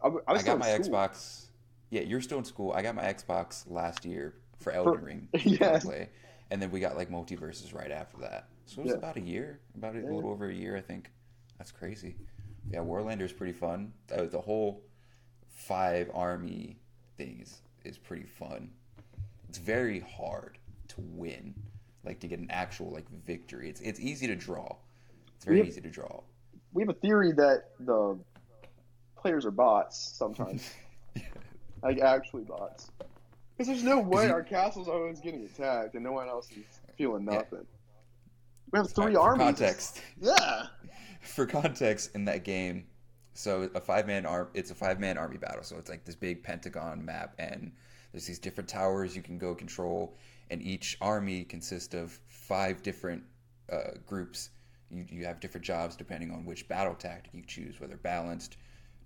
[0.02, 0.94] I was got my school.
[0.94, 1.46] Xbox.
[1.90, 2.72] Yeah, you're still in school.
[2.72, 5.78] I got my Xbox last year for Elden For- Ring yeah.
[5.78, 6.10] play,
[6.50, 8.48] and then we got like MultiVersus right after that.
[8.66, 8.98] So it was Yeah.
[8.98, 10.06] about a year, about a Yeah.
[10.10, 11.10] little over a year, I think.
[11.58, 12.16] That's crazy.
[12.70, 13.92] Yeah, Warlander's pretty fun.
[14.08, 14.82] The, the whole
[15.48, 16.76] five army
[17.16, 18.70] thing is is pretty fun.
[19.48, 20.58] It's very hard
[20.88, 21.54] to win,
[22.04, 23.70] like to get an actual like victory.
[23.70, 24.76] It's it's easy to draw.
[25.44, 25.66] It's very Yep.
[25.66, 26.22] easy to draw.
[26.72, 28.18] We have a theory that the
[29.14, 30.72] players are bots sometimes,
[31.82, 32.90] like actually bots.
[33.52, 36.64] Because there's no way our castle's always getting attacked and no one else is
[36.96, 37.34] feeling Yeah.
[37.40, 37.66] nothing.
[38.72, 39.44] We have three for armies.
[39.44, 40.00] context.
[40.18, 40.68] Yeah.
[41.20, 42.86] for context in that game
[43.34, 46.14] so a five man arm it's a five man army battle so it's like this
[46.14, 47.72] big pentagon map and
[48.12, 50.16] there's these different towers you can go control
[50.50, 53.22] and each army consists of five different
[53.72, 54.50] uh, groups
[54.94, 58.56] you, you have different jobs depending on which battle tactic you choose whether balanced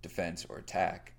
[0.03, 1.14] defense or attack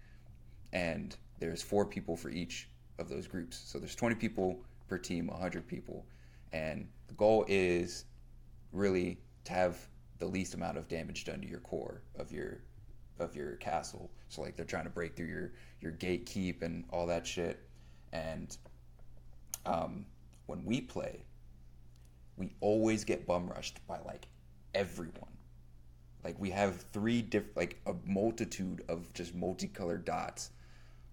[0.73, 5.27] and there's four people for each of those groups so there's 20 people per team
[5.27, 6.05] 100 people
[6.51, 8.05] and the goal is
[8.71, 9.77] really to have
[10.19, 12.59] the least amount of damage done to your core of your
[13.19, 14.09] of your castle.
[14.29, 15.51] So like they're trying to break through your
[15.81, 17.59] your gatekeep and all that shit.
[18.11, 18.55] And
[19.65, 20.05] um,
[20.45, 21.23] when we play,
[22.37, 24.27] we always get bum rushed by like
[24.73, 25.29] everyone.
[26.23, 30.51] Like we have three different, like a multitude of just multicolored dots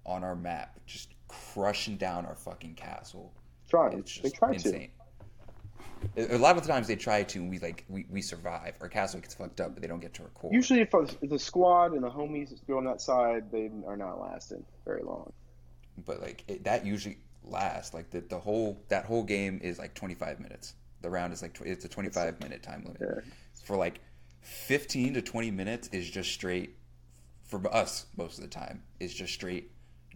[0.04, 3.32] on our map, just crushing down our fucking castle.
[3.68, 3.90] Try.
[3.90, 4.54] It's They try to.
[4.54, 4.90] insane.
[6.16, 8.76] A a lot of the times they try to, and we like we, we survive.
[8.80, 10.52] Our castle gets fucked up, but they don't get to record.
[10.52, 13.96] Usually, if, a- if the squad and the homies go on that side, they are
[13.96, 15.32] not lasting very long.
[16.04, 17.94] but like it, that usually lasts.
[17.94, 20.74] Like the, the whole that whole game is like 25 minutes.
[21.02, 23.00] The round is like tw- it's a 25 minute time limit.
[23.00, 23.20] Yeah.
[23.64, 24.00] For like
[24.40, 26.76] 15 to 20 minutes is just straight.
[27.44, 29.70] For us, most of the time is just straight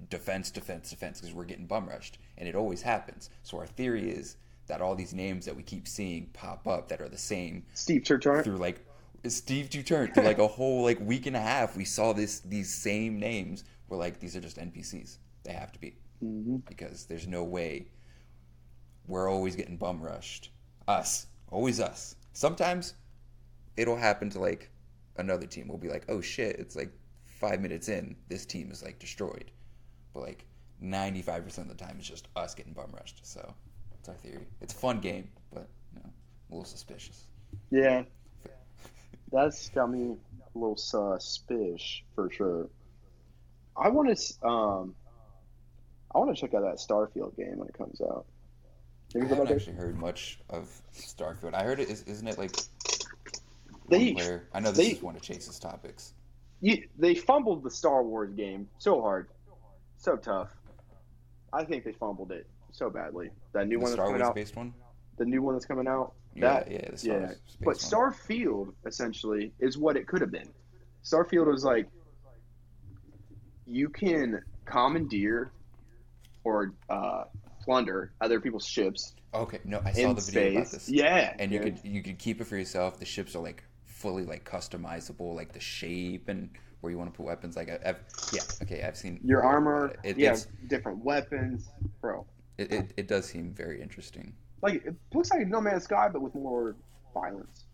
[0.09, 3.31] defense, defense, defense because we're getting bum rushed, and it always happens.
[3.43, 7.01] So our theory is that all these names that we keep seeing pop up that
[7.01, 8.43] are the same Steve Turturn.
[8.43, 8.85] through like
[9.29, 11.77] Steve Duturn through like a whole like week and a half.
[11.77, 13.65] We saw this these same names.
[13.89, 15.19] We're like these are just NPCs.
[15.45, 17.87] They have to be hmm because there's no way
[19.07, 20.51] we're always getting bum rushed.
[20.91, 22.17] Us, always us.
[22.33, 22.95] Sometimes
[23.77, 24.71] it'll happen to like
[25.19, 25.69] another team.
[25.69, 26.91] We'll be like, oh shit, it's like
[27.25, 29.53] five minutes in, this team is like destroyed.
[30.13, 30.45] But like
[30.83, 33.21] 95% of the time, it's just us getting bum rushed.
[33.25, 33.55] So
[33.93, 34.47] that's our theory.
[34.61, 37.27] It's a fun game, but you know, a little suspicious.
[37.71, 38.03] Yeah.
[39.33, 40.17] That's got me
[40.55, 42.69] a little suspicious for sure.
[43.77, 44.97] I want to um,
[46.13, 48.27] I want to check out that Starfield game when it comes out.
[49.15, 51.55] I Have you heard haven't actually heard much of Starfield.
[51.55, 52.53] I heard it is, isn't it like
[53.89, 54.49] They- player?
[54.55, 56.15] I know this they- is one of Chase's topics.
[56.61, 59.29] You, they fumbled the Star Wars game so hard,
[59.97, 60.51] so tough.
[61.53, 63.31] I think they fumbled it so badly.
[63.53, 64.75] That new The one that's coming Wars out, based one.
[65.17, 66.13] the new one that's coming out.
[66.35, 67.21] Yeah, that, yeah, the Star yeah.
[67.27, 67.77] Wars But one.
[67.77, 70.49] Starfield essentially is what it could have been.
[71.03, 71.89] Starfield was like
[73.67, 75.51] you can commandeer
[76.45, 77.25] or uh,
[77.71, 80.89] plunder other people's ships Okay, no, I saw the video about this.
[80.89, 81.81] Yeah, and you dude.
[81.81, 82.99] could you could keep it for yourself.
[82.99, 86.51] The ships are like fully like customizable, like the shape and
[86.81, 87.57] where you want to put weapons.
[87.57, 88.01] Like I've
[88.33, 89.95] yeah, okay, I've seen your armor.
[90.03, 91.69] It, yeah, different weapons,
[92.01, 92.27] bro.
[92.59, 96.23] it, it, it does seem very interesting Like it looks like No Man's Sky, but
[96.23, 96.75] with more
[97.15, 97.67] violence.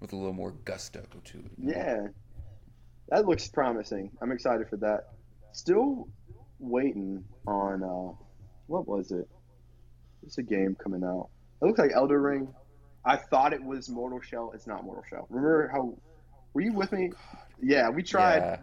[0.00, 1.52] with a little more gusto to it.
[1.58, 2.08] Yeah,
[3.10, 4.10] that looks promising.
[4.20, 5.10] I'm excited for that.
[5.52, 6.08] Still
[6.58, 8.16] waiting on uh,
[8.66, 9.28] what was it?
[10.26, 11.28] It's a game coming out.
[11.60, 12.48] It looks like Elder Ring.
[13.04, 14.52] I thought it was Mortal Shell.
[14.54, 15.26] It's not Mortal Shell.
[15.28, 15.94] Remember how?
[16.54, 17.10] Were you with me?
[17.14, 18.38] Oh, yeah, we tried.
[18.38, 18.56] Yeah,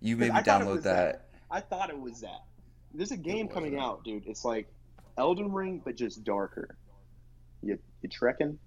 [0.00, 1.28] you made me I thought it download was that.
[1.50, 2.42] I thought it was that.
[2.94, 4.26] There's a game coming out, dude.
[4.26, 4.68] It's like
[5.16, 6.76] Elden Ring, but just darker.
[7.62, 8.58] You you trekking?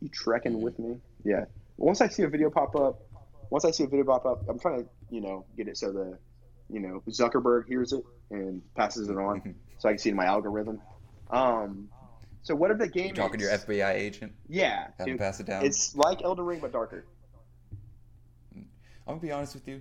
[0.00, 0.62] You trekking mm-hmm.
[0.62, 0.96] with me?
[1.24, 1.44] Yeah.
[1.76, 3.00] Once I see a video pop up,
[3.50, 5.92] once I see a video pop up, I'm trying to you know get it so
[5.92, 6.18] the
[6.68, 10.16] you know Zuckerberg hears it and passes it on, so I can see it in
[10.16, 10.80] my algorithm.
[11.32, 11.88] Um.
[12.44, 14.32] So whatever the game You're talking to your FBI agent?
[14.48, 15.64] yeah, Have him pass it down.
[15.64, 17.04] it's like Elden Ring but darker.
[18.54, 18.66] I'm
[19.06, 19.80] gonna be honest with you.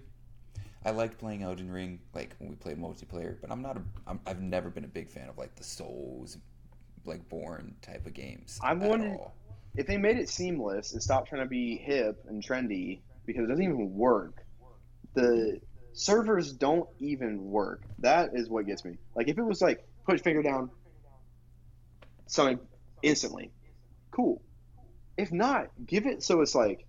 [0.84, 3.82] I liked playing Elden Ring, like when we played multiplayer, but I'm not a.
[4.08, 6.38] I'm, I've never been a big fan of like the Souls,
[7.06, 8.60] like Born type of games.
[8.64, 9.34] I at wonder- all.
[9.76, 13.47] if they made it seamless and stopped trying to be hip and trendy because it
[13.47, 14.43] doesn't even work
[15.14, 15.60] the
[15.93, 20.14] servers don't even work that is what gets me like if it was like put
[20.14, 20.70] your finger down
[22.32, 22.60] something
[23.02, 23.52] instantly
[24.12, 24.42] cool
[25.18, 26.86] if not give it so it's like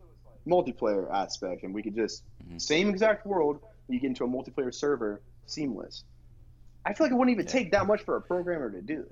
[0.48, 2.60] multiplayer aspect and we could just Mhm.
[2.60, 6.04] same exact world you get into a multiplayer server seamless
[6.86, 7.52] i feel like it wouldn't even Yeah.
[7.52, 9.04] take that much for a programmer to do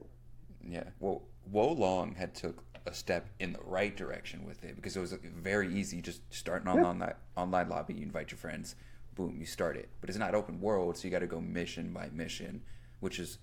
[0.63, 0.85] Yeah.
[1.01, 5.01] Well, Wo Long had took a step in the right direction with it because it
[5.01, 6.03] was very easy.
[6.03, 6.85] Just starting on Yeah.
[6.85, 8.77] online online lobby, you invite your friends,
[9.15, 9.89] boom, you start it.
[10.03, 12.63] But it's not open world, so you got to go mission by mission,
[13.01, 13.39] which is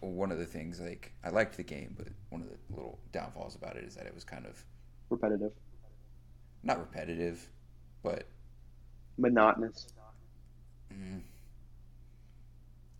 [0.00, 0.80] one of the things.
[0.80, 4.06] Like I liked the game, but one of the little downfalls about it is that
[4.06, 4.64] it was kind of
[5.10, 5.52] repetitive
[6.62, 7.48] not repetitive,
[8.02, 8.26] but
[9.18, 9.86] monotonous
[10.92, 11.20] mm,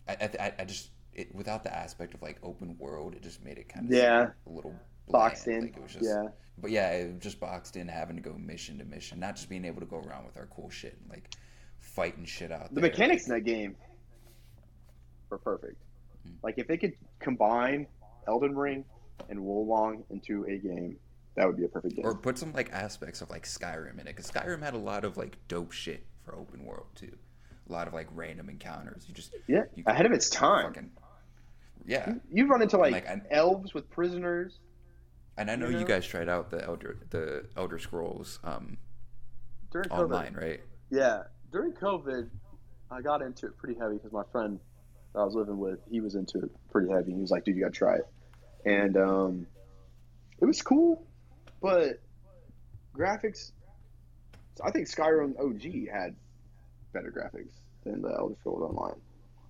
[0.07, 3.57] I, I, I just it, without the aspect of like open world, it just made
[3.57, 4.75] it kind of yeah a little
[5.09, 6.27] boxed in Like, it was just, yeah
[6.57, 9.49] But yeah, it was just boxed in, having to go mission to mission, not just
[9.49, 11.31] being able to go around with our cool shit and like
[11.79, 12.89] fighting shit out the there.
[12.89, 13.75] mechanics in that game
[15.31, 15.84] are perfect.
[16.25, 16.33] Mm.
[16.43, 17.87] Like if they could combine
[18.27, 18.85] Elden Ring
[19.29, 20.97] and Wo Long into a game,
[21.35, 22.05] that would be a perfect game.
[22.05, 25.03] or put some like aspects of like Skyrim in it, because Skyrim had a lot
[25.05, 27.15] of like dope shit for open world too.
[27.69, 29.05] A lot of like random encounters.
[29.07, 30.67] You just yeah, you ahead of its time.
[30.67, 30.91] fucking
[31.87, 32.13] yeah.
[32.31, 34.59] You run into like, Like, I- elves with prisoners.
[35.37, 38.77] And I know you you, guys tried out the Elder the Elder Scrolls um,
[39.71, 40.61] During COVID, online, right?
[40.89, 42.29] yeah, during COVID,
[42.89, 44.59] I got into it pretty heavy because my friend
[45.17, 47.13] I was living with, he was into it pretty heavy.
[47.13, 48.07] He was like, "Dude, you got to try it,"
[48.65, 49.47] and um,
[50.39, 51.05] it was cool,
[51.61, 52.01] but
[52.95, 53.51] graphics.
[54.63, 56.15] I think Skyrim OG had
[56.93, 57.53] better graphics
[57.83, 58.99] than the Elder Scrolls Online,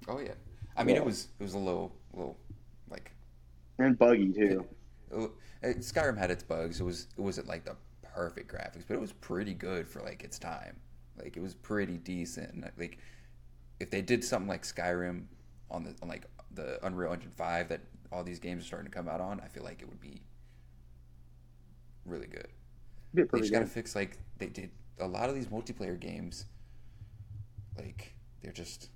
[0.07, 0.33] Oh yeah.
[0.75, 1.01] I mean, Yeah.
[1.01, 2.37] it was it was a little little
[2.89, 3.11] like
[3.77, 4.65] and buggy too.
[5.15, 5.27] Uh,
[5.63, 6.79] Skyrim had its bugs.
[6.79, 10.23] It was it wasn't like the perfect graphics, but it was pretty good for like
[10.23, 10.75] its time.
[11.17, 12.63] Like it was pretty decent.
[12.77, 12.97] Like
[13.79, 15.25] if they did something like Skyrim
[15.71, 18.95] on the on like the Unreal Engine five that all these games are starting to
[18.95, 20.21] come out on, I feel like it would be
[22.05, 22.47] really good.
[23.13, 26.45] Be They just gotta fix like they did a lot of these multiplayer games.
[27.77, 28.89] Like they're just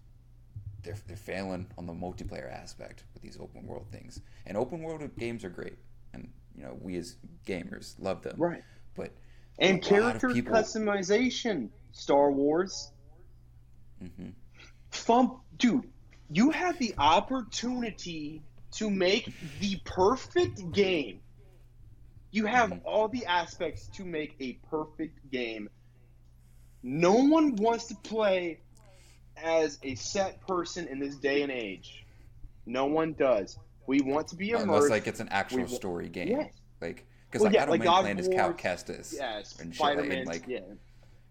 [0.83, 4.21] they're they're failing on the multiplayer aspect with these open world things.
[4.45, 5.77] And open world games are great,
[6.13, 7.15] and you know we as
[7.45, 8.35] gamers love them.
[8.37, 8.63] Right.
[8.95, 9.11] But
[9.59, 12.91] And a lot of character people- customization, Star Wars.
[14.03, 14.29] Mm-hmm.
[14.91, 15.87] Fun, dude.
[16.31, 18.41] You have the opportunity
[18.73, 21.21] to make the perfect game.
[22.31, 22.81] You have Mhm.
[22.85, 25.69] all the aspects to make a perfect game.
[26.83, 28.59] No one wants to play
[29.35, 32.05] as a set person in this day and age.
[32.65, 33.57] No one does.
[33.87, 34.65] We want to be immersed.
[34.65, 36.53] unless like it's an actual story game, Yes.
[36.79, 39.13] like because Well, like yeah, I don't like mind playing as Cal Kestis.
[39.13, 40.59] yes, and shit like- like, yeah.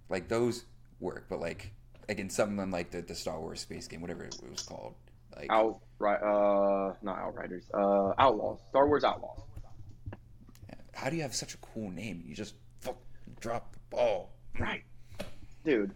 [0.09, 0.65] like those
[1.01, 1.73] work, but like
[2.09, 4.95] again something like the, the Star Wars space game, whatever it was called.
[5.37, 7.69] Like Out right uh not Outriders.
[7.73, 8.61] Uh Outlaws.
[8.69, 9.41] Star Wars Outlaws.
[10.95, 12.23] how do you have such a cool name?
[12.27, 12.97] You just fuck
[13.41, 14.35] drop the ball.
[14.59, 14.83] Right.
[15.65, 15.95] Dude.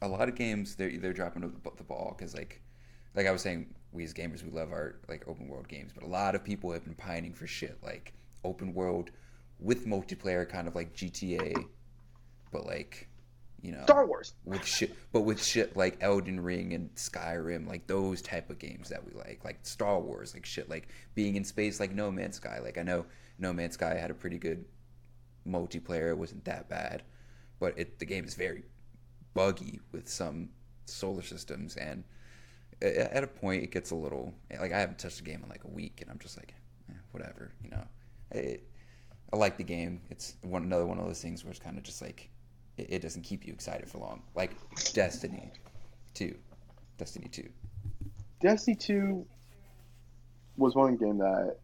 [0.00, 2.62] a lot of games they're they're dropping the, the ball because like
[3.14, 6.04] like I was saying, we as gamers we love our like open world games, but
[6.04, 8.12] a lot of people have been pining for shit like
[8.44, 9.10] open world
[9.58, 11.54] with multiplayer, kind of like GTA,
[12.52, 13.08] but like
[13.66, 14.34] you know, Star Wars.
[14.44, 18.88] with shit, but with shit like Elden Ring and Skyrim, like those type of games
[18.90, 20.86] that we like, like Star Wars, like shit, like
[21.16, 22.60] being in space, like No Man's Sky.
[22.62, 23.06] Like I know
[23.40, 24.64] No Man's Sky had a pretty good
[25.44, 27.02] multiplayer; it wasn't that bad,
[27.58, 28.62] but it the game is very
[29.34, 30.50] buggy with some
[30.84, 32.04] solar systems, and
[32.80, 35.64] at a point it gets a little like I haven't touched the game in like
[35.64, 36.54] a week, and I'm just like,
[36.88, 37.82] eh, whatever, you know.
[38.30, 38.68] It,
[39.32, 40.02] I like the game.
[40.08, 42.30] It's one another one of those things where it's kind of just like
[42.76, 44.22] it, it doesn't keep you excited for long.
[44.34, 44.52] Like
[44.92, 45.50] Destiny,
[46.14, 46.36] two,
[46.98, 47.48] Destiny two.
[48.40, 49.26] Destiny 2
[50.56, 51.56] was one game that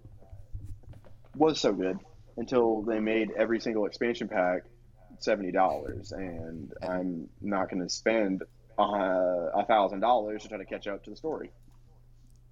[1.36, 1.98] was so good
[2.36, 4.62] until they made every single expansion pack
[5.20, 8.42] $70 and I'm not going to spend
[8.78, 11.50] uh, a thousand dollars to try to catch up to the story.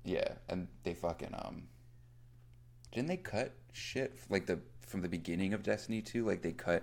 [0.04, 1.64] Yeah, and they fucking um.
[2.92, 6.26] Didn't they cut shit like the from the beginning of Destiny two?
[6.26, 6.82] Like they cut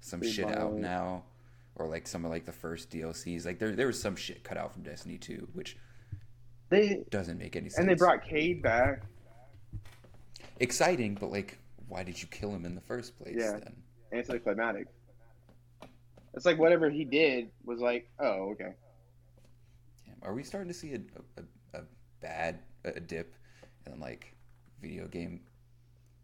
[0.00, 1.24] some shit out now,
[1.76, 3.44] or like some of like the first DLCs.
[3.46, 5.76] Like there there was some shit cut out from Destiny two, which
[6.70, 7.78] They doesn't make any sense.
[7.80, 9.02] and they brought Cayde back.
[10.60, 13.36] exciting, but like, why did you kill him in the first place?
[13.38, 13.52] Yeah.
[13.58, 13.76] Then
[14.12, 14.86] anticlimactic.
[16.34, 18.72] It's like whatever he did was like, oh, okay.
[20.06, 21.00] Damn, are we starting to see a
[21.74, 21.82] a, a
[22.20, 23.34] bad a dip
[23.86, 24.34] in like
[24.80, 25.40] video game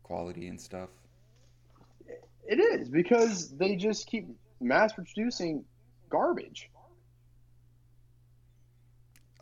[0.02, 0.90] quality and stuff?
[2.46, 4.26] It is because they just keep
[4.60, 5.64] mass producing
[6.10, 6.70] garbage.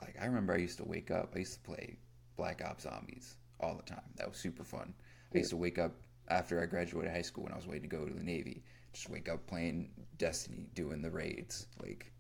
[0.00, 1.32] like I remember I used to wake up.
[1.34, 1.98] I used to play
[2.36, 4.03] Black Ops Zombies all the time.
[4.16, 4.92] That was super fun.
[5.34, 5.92] I used to wake up
[6.28, 8.62] after I graduated high school when I was waiting to go to the Navy.
[8.92, 11.66] Just wake up playing Destiny, doing the raids.
[11.80, 12.12] Like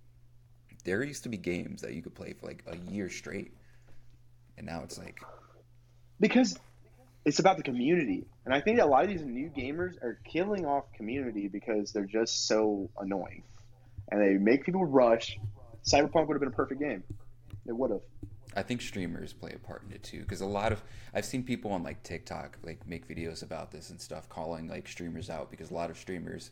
[0.84, 3.52] there used to be games that you could play for like a year straight,
[4.56, 5.20] and now it's like
[6.20, 6.58] because
[7.24, 8.26] it's about the community.
[8.44, 12.04] And I think a lot of these new gamers are killing off community because they're
[12.04, 13.42] just so annoying.
[14.10, 15.38] And they make people rush.
[15.84, 17.02] Cyberpunk would have been a perfect game.
[17.66, 18.00] It would have.
[18.54, 20.82] I think streamers play a part in it too, because a lot of
[21.14, 24.86] I've seen people on like TikTok like make videos about this and stuff, calling like
[24.88, 26.50] streamers out because a lot of streamers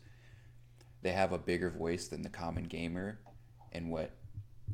[1.02, 3.18] they have a bigger voice than the common gamer,
[3.72, 4.12] and what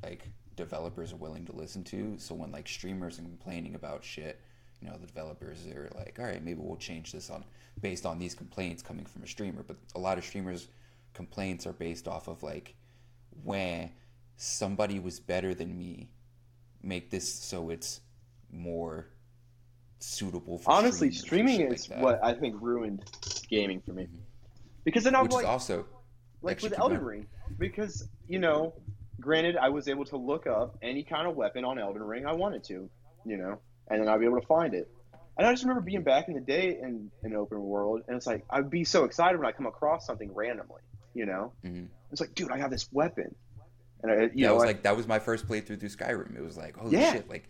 [0.03, 2.15] like developers are willing to listen to.
[2.19, 4.41] So when like streamers are complaining about shit,
[4.81, 7.45] you know the developers are like, all right, maybe we'll change this on
[7.81, 9.63] based on these complaints coming from a streamer.
[9.63, 10.69] But a lot of streamers
[11.15, 12.75] complaints are based off of like
[13.43, 13.91] when
[14.37, 16.11] somebody was better than me
[16.83, 18.01] make this so it's
[18.53, 19.07] more
[19.99, 23.05] suitable for Honestly, streaming is like what I think ruined
[23.49, 24.05] gaming for me.
[24.05, 24.17] Mm-hmm.
[24.85, 25.87] Because then I'm which like, also
[26.43, 27.03] like with Elden.
[27.03, 27.27] Ring,
[27.59, 28.75] because you know,
[29.21, 32.33] granted, I was able to look up any kind of weapon on Elden Ring I
[32.33, 32.89] wanted to,
[33.25, 33.59] you know,
[33.91, 34.91] and then I'd be able to find it.
[35.39, 38.27] And I just remember being back in the day in an open world, and it's
[38.27, 40.81] like I'd be so excited when I come across something randomly,
[41.15, 41.53] you know.
[41.65, 41.89] Mhm.
[42.11, 43.35] It's like, dude, I have this weapon,
[44.03, 45.89] and I, you yeah, know, it was I- like that was my first playthrough through
[45.91, 46.37] Skyrim.
[46.37, 47.13] It was like, holy Yeah.
[47.13, 47.29] shit!
[47.29, 47.49] Like,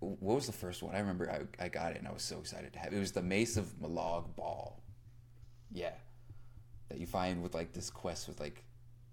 [0.00, 0.96] what was the first one?
[0.96, 2.92] I remember I, I got it and I was so excited to have.
[2.92, 4.80] It It was the Mace of Molag Bal.
[5.70, 5.92] Yeah,
[6.88, 8.64] that you find with like this quest with like,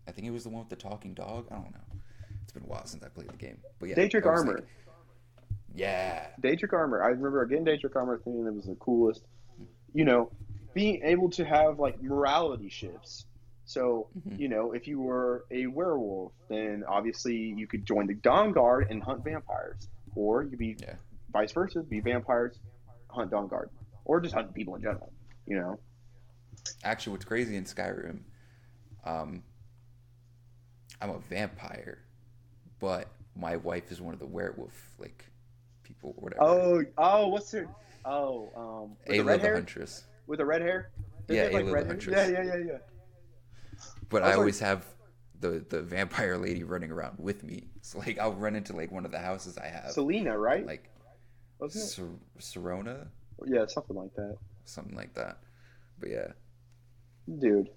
[0.07, 1.45] I think it was the one with the talking dog.
[1.51, 1.99] I don't know.
[2.41, 4.55] It's been a while since I played the game, but yeah, Daedric armor.
[4.55, 4.65] like,
[5.75, 7.03] yeah, Daedric armor.
[7.03, 9.23] I remember getting Daedric armor thinking that was the coolest.
[9.93, 10.31] You know,
[10.73, 13.25] being able to have like morality shifts.
[13.65, 14.39] So, Mhm.
[14.39, 19.03] you know, if you were a werewolf, then obviously you could join the Dawnguard and
[19.03, 19.87] hunt vampires.
[20.15, 20.95] Or you could be Yeah.
[21.31, 22.59] vice versa, be vampires,
[23.09, 23.69] hunt Dawnguard.
[24.05, 25.11] Or just hunt people in general,
[25.45, 25.79] you know?
[26.83, 28.19] actually what's crazy in Skyrim,
[29.03, 29.43] um,
[31.01, 31.99] I'm a vampire,
[32.79, 35.28] but my wife is one of the werewolf like
[35.89, 36.43] people or whatever.
[36.43, 37.67] Oh, oh, what's her?
[38.05, 39.53] Oh, um, with the red the hair?
[39.55, 40.03] Huntress.
[40.27, 40.89] With the red hair?
[41.27, 41.99] Does Yeah, have, Aela the red hair?
[42.09, 42.77] Yeah, yeah, yeah, yeah.
[44.09, 44.85] But I I, like- always have
[45.41, 47.65] the the vampire lady running around with me.
[47.81, 50.63] So like I'll run into like one of the houses I have, Selena, right?
[50.63, 50.89] like
[51.59, 53.07] Wasn't Sor- Serana.
[53.47, 54.37] Yeah, something like that.
[54.65, 55.39] something like that.
[55.99, 56.27] But yeah,
[57.39, 57.69] Dude.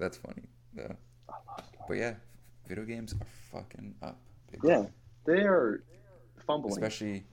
[0.00, 0.42] that's funny.
[0.76, 0.92] Yeah.
[1.86, 2.14] But yeah,
[2.66, 4.18] video games are fucking up.
[4.50, 4.92] big Yeah, time.
[5.26, 5.84] they are
[6.46, 6.72] fumbling.
[6.72, 7.24] Especially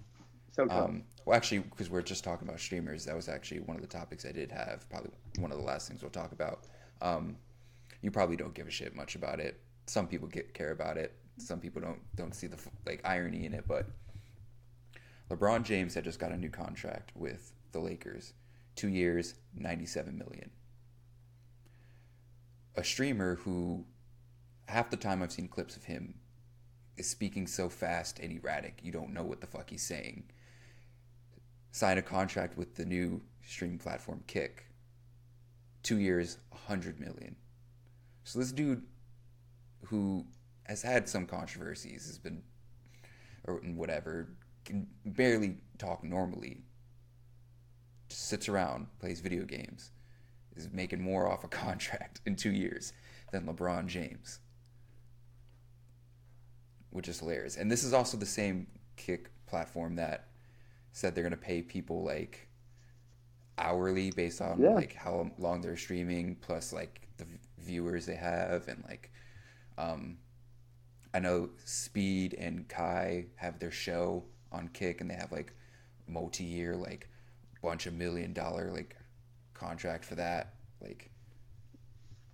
[0.68, 0.76] so.
[0.76, 3.88] Um, well, actually, because we're just talking about streamers, that was actually one of the
[3.88, 4.90] topics I did have.
[4.90, 6.66] Probably one of the last things we'll talk about.
[7.02, 7.38] Um,
[8.02, 9.60] you probably don't give a shit much about it.
[9.86, 11.14] Some people get care about it.
[11.38, 13.66] Some people don't don't see the like irony in it.
[13.68, 13.88] But
[15.30, 18.34] LeBron James had just got a new contract with the Lakers,
[18.76, 20.50] two years, ninety-seven million.
[22.76, 23.86] A streamer who,
[24.68, 26.16] half the time I've seen clips of him,
[26.98, 30.24] is speaking so fast and erratic, you don't know what the fuck he's saying
[31.72, 34.66] sign a contract with the new streaming platform Kick.
[35.84, 37.36] Two years, a hundred million.
[38.24, 38.84] So this dude
[39.86, 40.26] who
[40.66, 42.44] has had some controversies, has been
[43.46, 44.30] or whatever,
[44.66, 46.62] can barely talk normally,
[48.10, 49.92] just sits around, plays video games,
[50.56, 52.94] is making more off a contract in two years
[53.32, 54.40] than LeBron James.
[56.92, 57.56] Which is hilarious.
[57.56, 60.29] And this is also the same kick platform that
[60.92, 62.48] said they're gonna pay people like
[63.58, 64.70] hourly based on Yeah.
[64.70, 67.26] like how long they're streaming plus like the
[67.58, 69.12] viewers they have and like
[69.78, 70.18] um
[71.14, 75.54] I know Speed and Kai have their show on Kick and they have like
[76.08, 77.08] multi-year like
[77.62, 78.96] bunch of million dollar like
[79.54, 81.12] contract for that like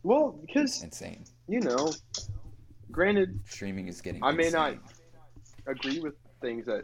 [0.04, 1.92] Well, because insane you know,
[2.92, 4.76] granted, streaming is getting I may not
[5.68, 6.84] agree with things that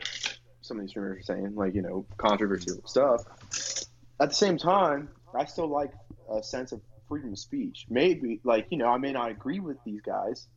[0.61, 3.21] some of these streamers are saying, like you know, controversial stuff.
[4.19, 5.91] At the same time, I still like
[6.29, 7.85] a sense of freedom of speech.
[7.89, 10.47] Maybe, like you know, I may not agree with these guys,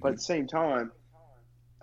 [0.00, 0.92] but at the same time,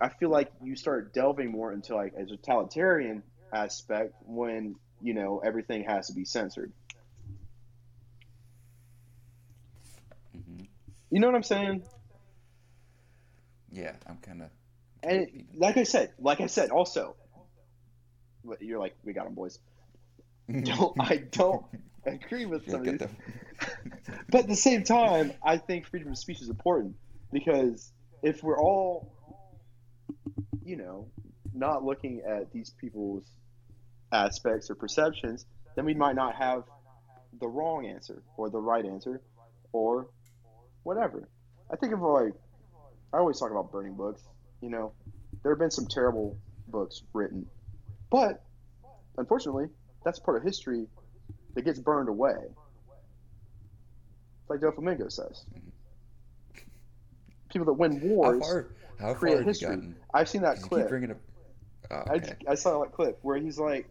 [0.00, 5.40] I feel like you start delving more into like a totalitarian aspect when you know
[5.44, 6.72] everything has to be censored.
[10.36, 10.66] Mhm.
[11.10, 11.82] You know what I'm saying?
[13.72, 14.50] yeah I'm kind of
[15.02, 17.16] And like I said, like I said, also,
[18.60, 19.58] you're like, we got them, boys.
[20.62, 21.64] Don't I don't
[22.06, 23.16] agree with some of these, them
[24.30, 26.94] but at the same time, I think freedom of speech is important
[27.32, 27.92] because
[28.22, 29.12] if we're all,
[30.64, 31.08] you know,
[31.52, 33.24] not looking at these people's
[34.12, 36.64] aspects or perceptions, then we might not have
[37.40, 39.20] the wrong answer or the right answer
[39.72, 40.08] or
[40.82, 41.28] whatever.
[41.70, 42.34] I think of like,
[43.12, 44.22] I always talk about burning books.
[44.60, 44.92] You know,
[45.42, 46.38] there have been some terrible
[46.68, 47.46] books written,
[48.16, 48.42] but
[49.18, 49.66] unfortunately,
[50.02, 50.86] that's part of history
[51.54, 52.36] that gets burned away.
[54.48, 55.44] Like Doflamingo says.
[57.50, 59.92] People that win how wars far how create history.
[60.14, 60.90] I've seen that clip.
[60.90, 61.16] up
[61.90, 62.34] oh, I, okay.
[62.48, 63.86] I saw that clip where he's like,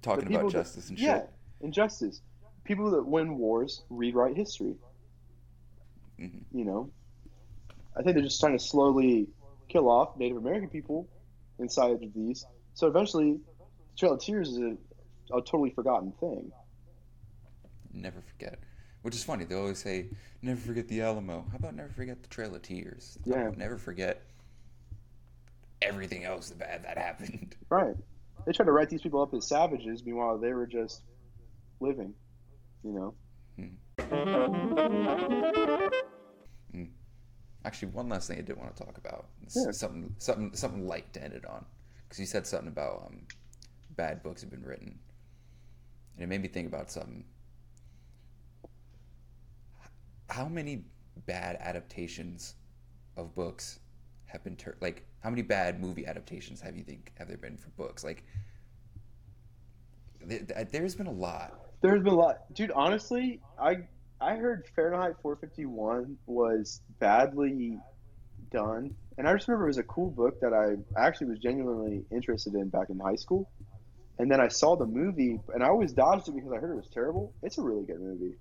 [0.00, 1.30] talking about that- justice and yeah, shit
[1.60, 2.22] injustice.
[2.64, 4.76] People that win wars rewrite history.
[6.18, 6.42] Mhm.
[6.52, 6.90] You know,
[7.96, 9.28] I think they're just trying to slowly
[9.68, 11.06] kill off Native American people
[11.58, 12.46] inside of these.
[12.74, 13.38] So eventually,
[13.96, 14.76] Trail of Tears is a,
[15.36, 16.50] a totally forgotten thing.
[17.92, 18.58] never forget.
[19.02, 19.44] Which is funny.
[19.44, 20.08] They always say,
[20.42, 23.18] "Never forget the Alamo." How about never forget the Trail of Tears?
[23.26, 23.50] How Yeah.
[23.56, 24.22] never forget
[25.82, 27.56] everything else bad that happened.
[27.68, 27.96] Right.
[28.46, 31.02] They tried to write these people up as savages, meanwhile they were just
[31.80, 32.14] living.
[32.84, 33.14] You know.
[33.56, 34.82] Hmm.
[36.72, 36.84] Hmm.
[37.64, 39.26] Actually, one last thing I did want to talk about.
[39.54, 39.70] Yeah.
[39.72, 41.64] Something, something, something light to end it on,
[42.12, 43.22] because you said something about um,
[43.96, 44.98] bad books have been written,
[46.14, 47.24] and it made me think about something.
[50.28, 50.84] How many
[51.24, 52.56] bad adaptations
[53.16, 53.80] of books
[54.26, 55.06] have been tur- like?
[55.20, 58.04] How many bad movie adaptations have you think have there been for books?
[58.04, 58.24] Like,
[60.28, 61.54] th- th- there's been a lot.
[61.80, 62.72] There's been a lot, dude.
[62.72, 63.78] Honestly, I
[64.20, 67.78] I heard Fahrenheit 451 was badly
[68.50, 72.04] done, and I just remember it was a cool book that I actually was genuinely
[72.10, 73.50] interested in back in high school.
[74.18, 76.76] And then I saw the movie, and I always dodged it because I heard it
[76.76, 77.32] was terrible.
[77.42, 78.34] It's a really good movie.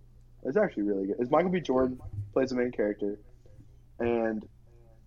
[0.44, 1.16] It's actually really good.
[1.20, 1.60] It's Michael B.
[1.62, 2.00] Jordan
[2.34, 3.20] plays the main character,
[4.00, 4.46] and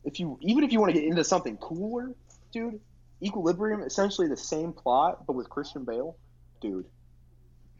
[0.05, 2.13] if you even if you want to get into something cooler,
[2.53, 2.81] dude,
[3.23, 6.17] Equilibrium essentially the same plot but with Christian Bale,
[6.61, 6.87] dude.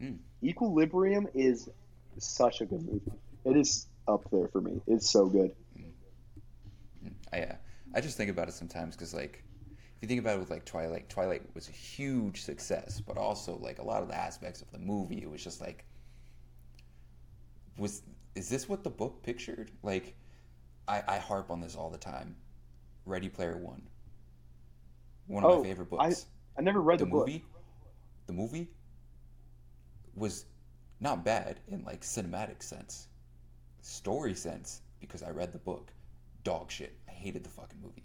[0.01, 0.17] Mm.
[0.43, 1.69] Equilibrium is
[2.17, 3.11] such a good movie.
[3.45, 4.81] It is up there for me.
[4.87, 5.51] It's so good.
[7.31, 7.55] I, uh,
[7.95, 9.43] I just think about it sometimes because like
[9.95, 13.57] if you think about it with like Twilight, Twilight was a huge success, but also
[13.57, 15.85] like a lot of the aspects of the movie, it was just like,
[17.77, 18.03] was
[18.35, 19.71] is this what the book pictured?
[19.81, 20.15] Like,
[20.87, 22.35] I, I harp on this all the time.
[23.05, 23.83] Ready Player One,
[25.27, 26.25] one of Oh, my favorite books.
[26.57, 27.27] I never read the the, book.
[27.27, 27.45] movie,
[28.27, 28.69] the movie
[30.15, 30.45] was
[30.99, 33.07] not bad in like cinematic sense,
[33.81, 35.91] story sense because I read the book.
[36.43, 36.97] Dog shit.
[37.15, 38.03] I hated the fucking movie.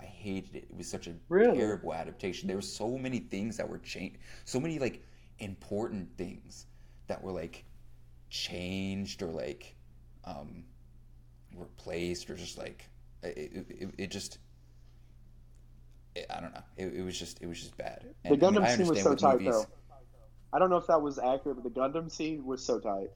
[0.00, 0.66] I hated it.
[0.70, 1.56] It was such a Really?
[1.58, 2.46] terrible adaptation.
[2.46, 4.18] There were so many things that were changed.
[4.44, 5.04] So many like
[5.38, 6.66] important things
[7.08, 7.64] that were like
[8.30, 9.74] changed or like
[10.24, 10.64] um
[11.56, 12.88] replaced or just like
[13.22, 14.38] it, it, it, just
[16.14, 16.62] it, I don't know.
[16.76, 18.04] It, it was just it was just bad.
[18.24, 19.66] The And, I mean, Gundam I scene was so tight, movies- though.
[20.54, 23.08] I don't know if that was accurate, but the Gundam scene was so tight.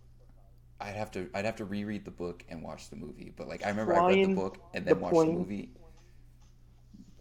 [0.81, 3.33] I'd have to I'd have to reread the book and watch the movie.
[3.35, 5.71] But like I remember I read the book and then the watched the movie.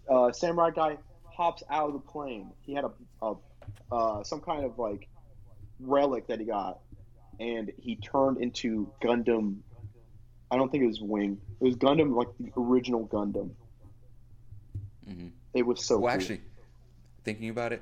[0.10, 2.52] Uh, samurai guy hops out of the plane.
[2.62, 2.92] He had a,
[3.26, 3.36] a
[3.92, 5.08] uh, some kind of like
[5.80, 6.80] relic that he got,
[7.40, 9.58] and he turned into Gundam.
[10.52, 11.40] I I don't think it was Wing.
[11.60, 13.52] It was Gundam, like the original Gundam.
[15.10, 15.32] Mhm.
[15.54, 15.98] It was so.
[15.98, 16.22] well, cool.
[16.22, 16.42] actually,
[17.24, 17.82] thinking about it,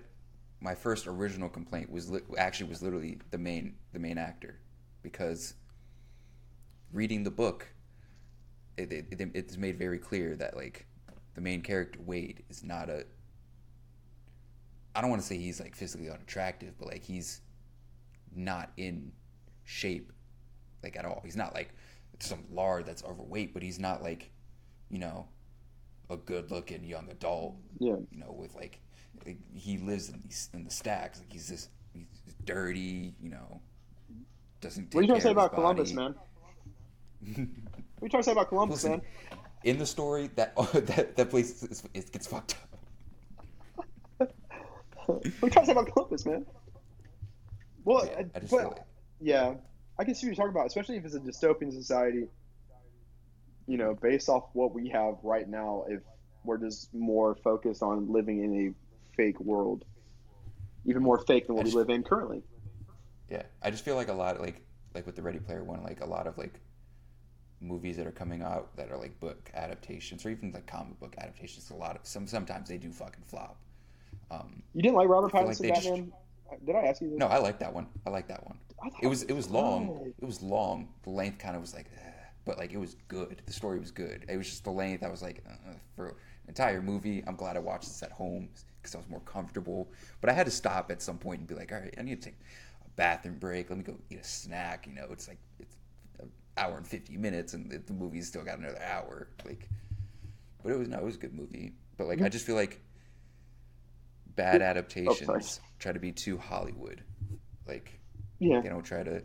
[0.60, 4.60] my first original complaint was li- actually was literally the main the main actor,
[5.02, 5.56] because
[6.94, 7.68] reading the book,
[8.78, 10.86] it, it, it it's made very clear that like
[11.36, 13.06] the main character Wade is not a.
[14.96, 17.42] I don't want to say he's like physically unattractive, but like he's
[18.36, 19.12] not in
[19.64, 20.12] shape,
[20.84, 21.22] like at all.
[21.26, 21.74] He's not like
[22.20, 24.32] some lard that's overweight, but he's not like,
[24.90, 25.28] you know,
[26.10, 27.96] a good-looking young adult yeah.
[28.12, 28.80] you know, with like,
[29.26, 31.20] like, he lives in these in the stacks.
[31.20, 33.62] Like he's just he's dirty, you know,
[34.62, 34.94] doesn't.
[34.94, 36.14] What are you trying to say about Columbus, man?
[37.26, 39.02] What are you trying to say about Columbus, Listen, man?
[39.64, 42.56] in the story, that that that place is, it gets fucked
[44.20, 44.34] up.
[45.06, 46.46] What are you trying to say about Columbus, man?
[47.86, 48.78] Well, Yeah, I just but like
[49.20, 49.56] yeah,
[50.00, 52.28] I can see what you're talking about, especially if it's a dystopian society.
[53.68, 56.02] You know, based off what we have right now, if
[56.44, 59.86] we're just more focused on living in a fake world,
[60.86, 62.44] even more fake than what I we live in currently.
[63.30, 64.62] yeah, I just feel like a lot like
[64.94, 66.60] like with the Ready Player One, like a lot of like
[67.64, 71.16] movies that are coming out that are like book adaptations or even like comic book
[71.18, 71.70] adaptations.
[71.72, 73.58] A lot of some sometimes they do fucking flop.
[74.32, 77.18] Um, You didn't like Robert I like Pattinson just- Did I ask you this?
[77.20, 77.88] no, I like that one.
[78.06, 78.58] I like that one.
[79.02, 80.14] It was it was long.
[80.22, 80.90] It was long.
[81.04, 82.10] The length kind of was like, eh,
[82.46, 83.42] but like it was good.
[83.46, 84.26] The story was good.
[84.28, 85.04] It was just the length.
[85.04, 86.16] I was like, uh, for an
[86.50, 88.50] entire movie, I'm glad I watched this at home
[88.82, 89.90] because I was more comfortable.
[90.20, 92.22] But I had to stop at some point and be like, all right, I need
[92.22, 92.40] to take
[92.86, 93.70] a bathroom break.
[93.70, 94.86] Let me go eat a snack.
[94.86, 95.78] You know, it's like it's
[96.58, 99.28] hour and fifty minutes, and the, movie's still got another hour.
[99.46, 99.68] Like,
[100.64, 101.74] but it was no, it was a good movie.
[101.98, 102.80] But like, I just feel like
[104.36, 107.04] bad adaptations try to be too Hollywood.
[107.68, 108.00] Like
[108.40, 108.62] Yeah.
[108.62, 109.22] they don't try to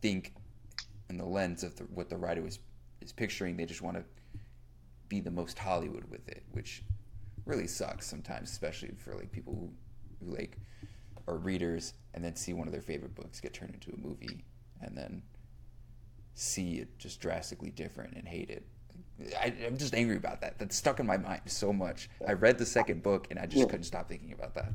[0.00, 0.32] think
[1.10, 2.58] in the lens of the, what the writer was
[3.00, 3.56] is picturing.
[3.56, 4.04] They just want to
[5.08, 6.82] be the most Hollywood with it, which
[7.44, 10.56] really sucks sometimes, especially for like people who, who like
[11.26, 14.44] are readers and then see one of their favorite books get turned into a movie
[14.80, 15.22] and then
[16.34, 18.66] see it just drastically different and hate it.
[19.40, 20.58] I, I'm just angry about that.
[20.58, 22.10] That's stuck in my mind so much.
[22.26, 23.64] I read the second book and I just Yeah.
[23.66, 24.72] couldn't stop thinking about that.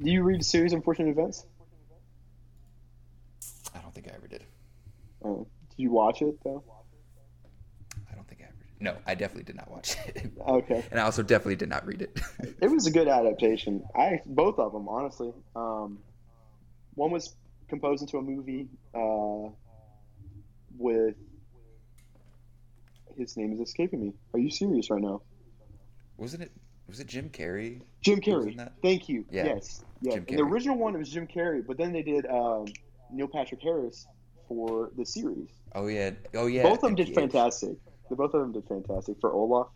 [0.00, 1.46] Do you read the series unfortunate events?
[3.74, 4.44] I don't think I ever did.
[5.24, 5.46] Oh.
[5.70, 6.62] Did you watch it though?
[8.10, 8.80] I don't think I ever did.
[8.80, 10.30] No, I definitely did not watch it.
[10.46, 10.84] Okay.
[10.90, 12.20] and I also definitely did not read it.
[12.62, 13.82] It was a good adaptation.
[13.96, 15.32] I both of them, honestly.
[15.56, 15.98] Um,
[16.94, 17.34] one was
[17.68, 19.50] composed into a movie uh,
[20.76, 21.14] with
[23.16, 24.12] his name is escaping me.
[24.32, 25.22] Are you serious right now?
[26.16, 26.52] Wasn't it?
[26.88, 27.80] Was it Jim Carrey?
[28.02, 28.56] Jim Carrey.
[28.82, 29.24] Thank you.
[29.30, 29.46] Yeah.
[29.46, 29.84] Yes.
[30.02, 30.18] Yeah.
[30.26, 32.66] The original one, it was Jim Carrey, but then they did um,
[33.10, 34.06] Neil Patrick Harris
[34.48, 35.48] for the series.
[35.74, 36.10] Oh yeah.
[36.34, 36.62] Oh yeah.
[36.62, 37.76] both of them did fantastic.
[38.10, 39.16] The both of them did fantastic.
[39.20, 39.68] For Olaf,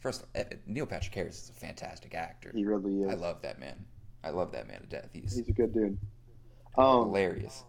[0.00, 2.50] First, eh, Neil Patrick Harris is a fantastic actor.
[2.54, 3.10] he really is.
[3.10, 3.84] I love that man.
[4.24, 5.10] I love that man to death.
[5.12, 5.98] He's He's a good dude.
[6.80, 7.64] Um, hilarious,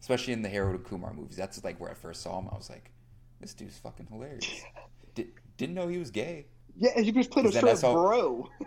[0.00, 1.36] especially in the Harold and Kumar movies.
[1.36, 2.48] That's like where I first saw him.
[2.50, 2.90] I was like,
[3.40, 4.46] this dude's fucking hilarious.
[5.14, 6.46] Did, didn't know he was gay.
[6.76, 8.48] yeah, and he just played a straight saw- bro.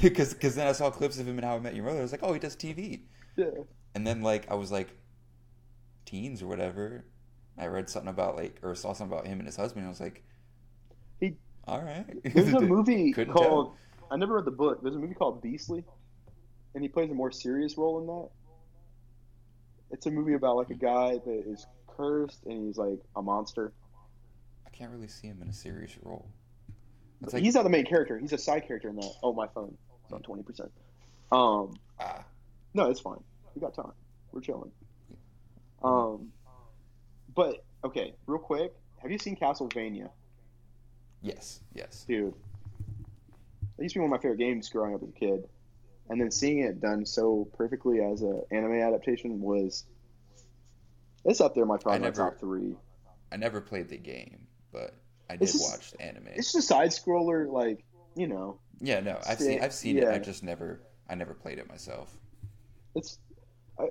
[0.00, 1.98] Because then I saw clips of him in How I Met Your Mother.
[1.98, 3.02] I was like, oh, he does TV.
[3.36, 3.44] yeah.
[3.94, 4.96] And then like I was like,
[6.06, 7.04] teens or whatever.
[7.58, 9.80] I read something about like or saw something about him and his husband.
[9.82, 10.22] And I was like,
[11.20, 11.36] He-
[11.68, 12.06] all right.
[12.24, 13.36] There's a movie called.
[13.36, 13.76] tell.
[14.10, 14.80] I never read the book.
[14.82, 15.84] There's a movie called Beastly,
[16.74, 18.28] and he plays a more serious role in that.
[19.90, 21.66] It's a movie about like a guy that is
[21.96, 23.72] cursed and he's like a monster.
[24.66, 26.28] I can't really see him in a serious role.
[27.32, 28.18] Like he's not the main character.
[28.18, 29.12] He's a side character in that.
[29.22, 29.76] Oh, my phone.
[30.04, 30.70] It's on twenty percent.
[31.32, 32.24] Um, ah,
[32.74, 33.22] no, it's fine.
[33.54, 33.92] We got time.
[34.32, 34.70] We're chilling.
[35.82, 36.32] Um,
[37.34, 38.72] but okay, real quick.
[38.98, 40.08] Have you seen Castlevania,
[41.22, 42.04] yes, yes.
[42.08, 42.34] dude?
[43.76, 45.46] That used to be one of my favorite games growing up as a kid,
[46.08, 49.84] and then seeing it done so perfectly as an anime adaptation was.
[51.24, 52.76] It's up there, my probably my never- top three.
[53.32, 54.94] I never played the game, but
[55.30, 56.28] I did just- watch the anime.
[56.28, 58.58] It's just a side scroller, like you know.
[58.80, 60.08] Yeah, no, I've See, seen I've seen it.
[60.08, 62.16] I just never I never played it myself.
[62.94, 63.18] It's
[63.78, 63.88] I,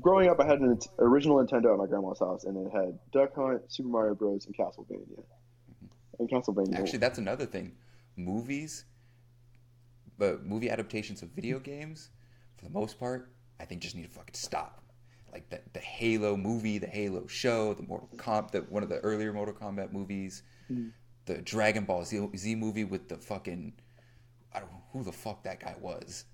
[0.00, 0.38] growing up.
[0.40, 3.88] I had an original Nintendo at my grandma's house, and it had Duck Hunt, Super
[3.88, 5.24] Mario Bros, and Castlevania.
[5.24, 5.86] Mm-hmm.
[6.20, 6.78] And Castlevania.
[6.78, 7.72] Actually, that's another thing.
[8.16, 8.84] Movies,
[10.22, 12.10] but movie adaptations of video games,
[12.56, 14.80] for the most part, I think just need to fucking stop.
[15.32, 18.98] Like the the Halo movie, the Halo show, the Mortal Kombat, the, one of the
[19.00, 20.92] earlier Mortal Kombat movies, Mhm.
[21.24, 23.72] the Dragon Ball Z, Z movie with the fucking
[24.54, 26.24] I don't know who the fuck that guy was.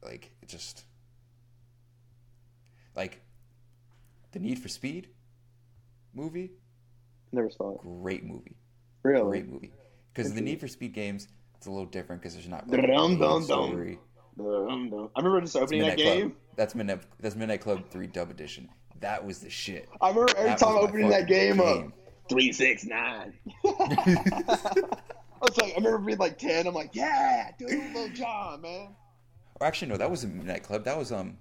[0.00, 0.84] Like it just
[2.94, 3.20] like
[4.30, 5.08] the Need for Speed.
[6.14, 6.52] movie,
[7.32, 7.80] Never saw it.
[7.80, 8.56] great movie,
[9.02, 9.40] Really?
[9.40, 9.72] great movie.
[10.14, 11.26] Because the Need for Speed games,
[11.66, 13.42] it's a little different because there's not Dum, like, a dum, dum.
[13.42, 13.98] story.
[14.38, 15.10] Um, no.
[15.16, 16.30] I remember just opening that game.
[16.30, 16.32] Club.
[16.54, 17.00] That's Midnight.
[17.18, 18.68] That's Midnight Club Three Dub Edition.
[19.00, 19.88] That was the shit.
[20.00, 21.86] I remember every That time opening that game, game.
[21.86, 21.92] up.
[22.28, 23.32] Three six nine.
[23.64, 24.84] I
[25.42, 26.68] was like, I remember being like ten.
[26.68, 28.88] I'm like, yeah, dude, Lil Jon, man.
[29.60, 30.84] Or actually, no, that wasn't Midnight Club.
[30.84, 31.36] That was um,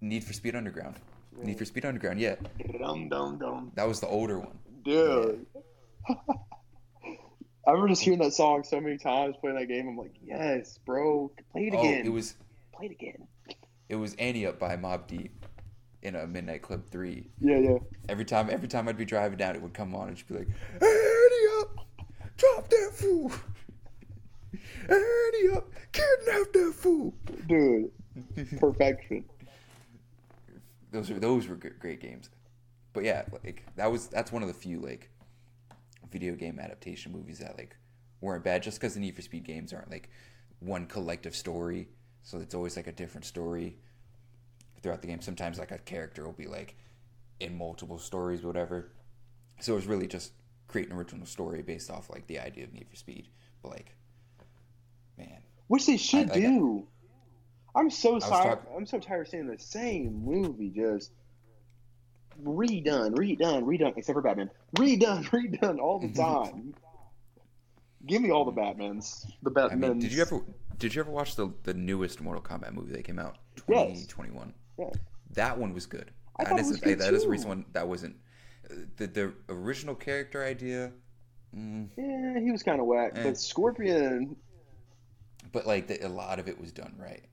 [0.00, 0.96] Need for Speed Underground.
[1.42, 2.18] Need for Speed Underground.
[2.18, 2.36] Yeah,
[2.80, 4.58] Dum dum dum, that was the older one.
[4.84, 5.44] dude.
[7.66, 9.88] I remember just hearing that song so many times playing that game.
[9.88, 12.06] I'm like, yes, bro, play it Oh, again.
[12.06, 12.34] it was
[12.72, 13.26] play it again.
[13.88, 15.32] it was Ante Up by Mobb Deep
[16.02, 17.28] in a Midnight Club Three.
[17.40, 17.78] Yeah, yeah.
[18.08, 20.34] Every time, every time I'd be driving down, it would come on and she'd be
[20.34, 20.48] like,
[20.80, 21.86] "Annie up,
[22.36, 23.32] drop that fool,
[24.88, 27.14] Annie up, kidnap that fool."
[27.48, 27.90] Dude,
[28.60, 29.24] perfection.
[30.92, 32.30] Those are those were good, great games,
[32.92, 35.10] but yeah, like that was that's one of the few like
[36.10, 37.76] video game adaptation movies that like
[38.20, 38.62] weren't bad.
[38.62, 40.08] Just because the Need for Speed games aren't like
[40.60, 41.88] one collective story,
[42.22, 43.76] so it's always like a different story
[44.82, 45.20] throughout the game.
[45.20, 46.76] Sometimes like a character will be like
[47.40, 48.90] in multiple stories, whatever.
[49.60, 50.32] So it was really just
[50.68, 53.28] create an original story based off like the idea of Need for Speed.
[53.62, 53.94] But like,
[55.18, 55.38] man,
[55.68, 56.86] Which they should I- do.
[57.74, 58.60] I'm so was tired.
[58.60, 61.10] talk- I'm so tired of seeing the same movie just
[62.42, 64.50] redone, redone, redone, except for Batman.
[64.76, 66.74] Redone, redone all the time.
[68.06, 69.26] Give me all the Batmans.
[69.42, 69.72] The Batmans.
[69.72, 70.40] I mean, did you ever
[70.78, 73.38] did you ever watch the the newest Mortal Kombat movie that came out
[73.68, 74.06] Yes.
[74.06, 74.52] 2021?
[74.78, 74.84] Yeah.
[75.32, 76.10] That one was good.
[76.38, 78.16] I That is- was good that is the reason one that wasn't
[78.96, 80.92] the the original character idea.
[81.56, 83.12] Mm, Yeah, he was kind of whack.
[83.16, 83.22] Eh.
[83.24, 84.36] But Scorpion,
[85.52, 87.24] but like the, a lot of it was done right.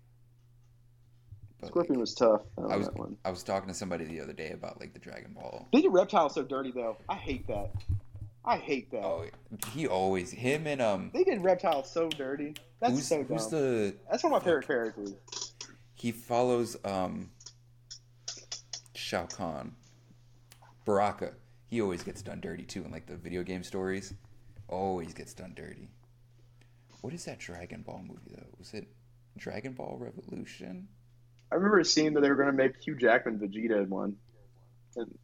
[1.64, 3.18] But, Scorpion like, was tough on I was one.
[3.26, 5.68] I was talking to somebody the other day about like the Dragon Ball.
[5.72, 6.98] They did Reptile so dirty though.
[7.10, 7.72] I hate that.
[8.46, 9.04] I hate that.
[9.04, 9.26] Oh,
[9.72, 11.12] he always him and um.
[11.14, 12.56] They did Reptile so dirty.
[12.80, 13.38] That's who's so dumb.
[13.38, 15.14] who's the That's one of my favorite characters.
[15.96, 17.32] he follows um
[18.94, 19.76] Shao Kahn.
[20.86, 21.34] Baraka.
[21.68, 24.14] He always gets done dirty too in like the video game stories.
[24.68, 25.90] Always gets done dirty.
[27.02, 28.48] What is that Dragon Ball movie though?
[28.60, 28.88] Was it
[29.38, 30.88] Dragon Ball Revolution?
[31.54, 34.16] I remember seeing that they were going to make Hugh Jackman Vegeta in one.
[34.96, 35.18] And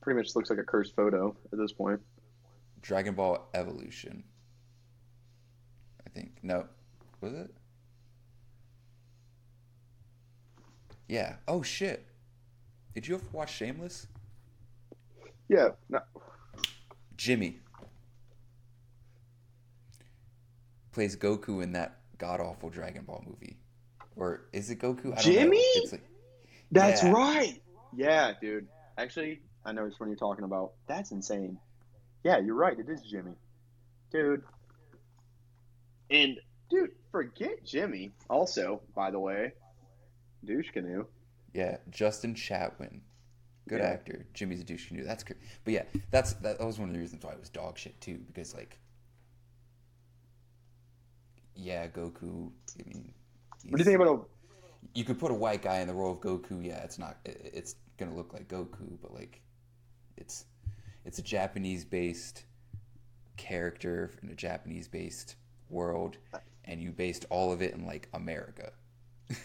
[0.00, 2.00] pretty much looks like a cursed photo at this point.
[2.80, 4.24] Dragon Ball Evolution.
[6.04, 6.32] I think.
[6.42, 6.66] No.
[7.20, 7.54] Was it?
[11.08, 11.36] Yeah.
[11.46, 12.04] Oh shit.
[12.94, 14.08] Did you ever watch Shameless?
[15.48, 16.00] Yeah, no,
[17.16, 17.58] Jimmy
[20.92, 23.58] plays Goku in that god awful Dragon Ball movie.
[24.16, 25.06] Or is it Goku?
[25.12, 25.56] I don't Jimmy?
[25.56, 25.82] Know.
[25.82, 26.04] It's like,
[26.70, 27.12] that's Yeah.
[27.12, 27.62] right.
[27.94, 28.68] Yeah, dude.
[28.98, 30.72] Actually, I know which one you're talking about.
[30.86, 31.58] That's insane.
[32.24, 32.78] Yeah, you're right.
[32.78, 33.34] It is Jimmy,
[34.10, 34.42] dude.
[36.10, 36.38] And
[36.70, 38.12] dude, forget Jimmy.
[38.30, 39.52] Also, by the way,
[40.44, 41.06] douche canoe.
[41.54, 43.00] yeah, Justin Chatwin.
[43.68, 43.86] Good Yeah.
[43.88, 44.26] actor.
[44.34, 45.04] Jimmy's a douche canoe.
[45.04, 45.38] That's great.
[45.64, 48.18] But yeah, that's that was one of the reasons why it was dog shit too,
[48.26, 48.78] because like
[51.54, 52.50] yeah, Goku.
[52.80, 53.12] I mean,
[53.68, 54.28] What do you think about
[54.94, 56.64] you could put a white guy in the role of Goku.
[56.64, 57.16] Yeah, it's not.
[57.24, 59.40] It's gonna look like Goku, but like,
[60.16, 60.44] it's
[61.04, 62.44] it's a Japanese-based
[63.36, 65.36] character in a Japanese-based
[65.70, 66.16] world,
[66.64, 68.72] and you based all of it in like America.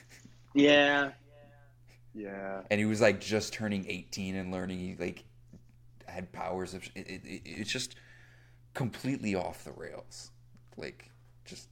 [0.54, 1.12] Yeah.
[2.16, 2.62] Yeah.
[2.72, 4.80] and he was like just turning 18 and learning.
[4.80, 5.24] He like
[6.08, 6.84] had powers of.
[6.96, 7.96] It, it, it, it's just
[8.74, 10.32] completely off the rails.
[10.78, 11.12] Like
[11.46, 11.70] just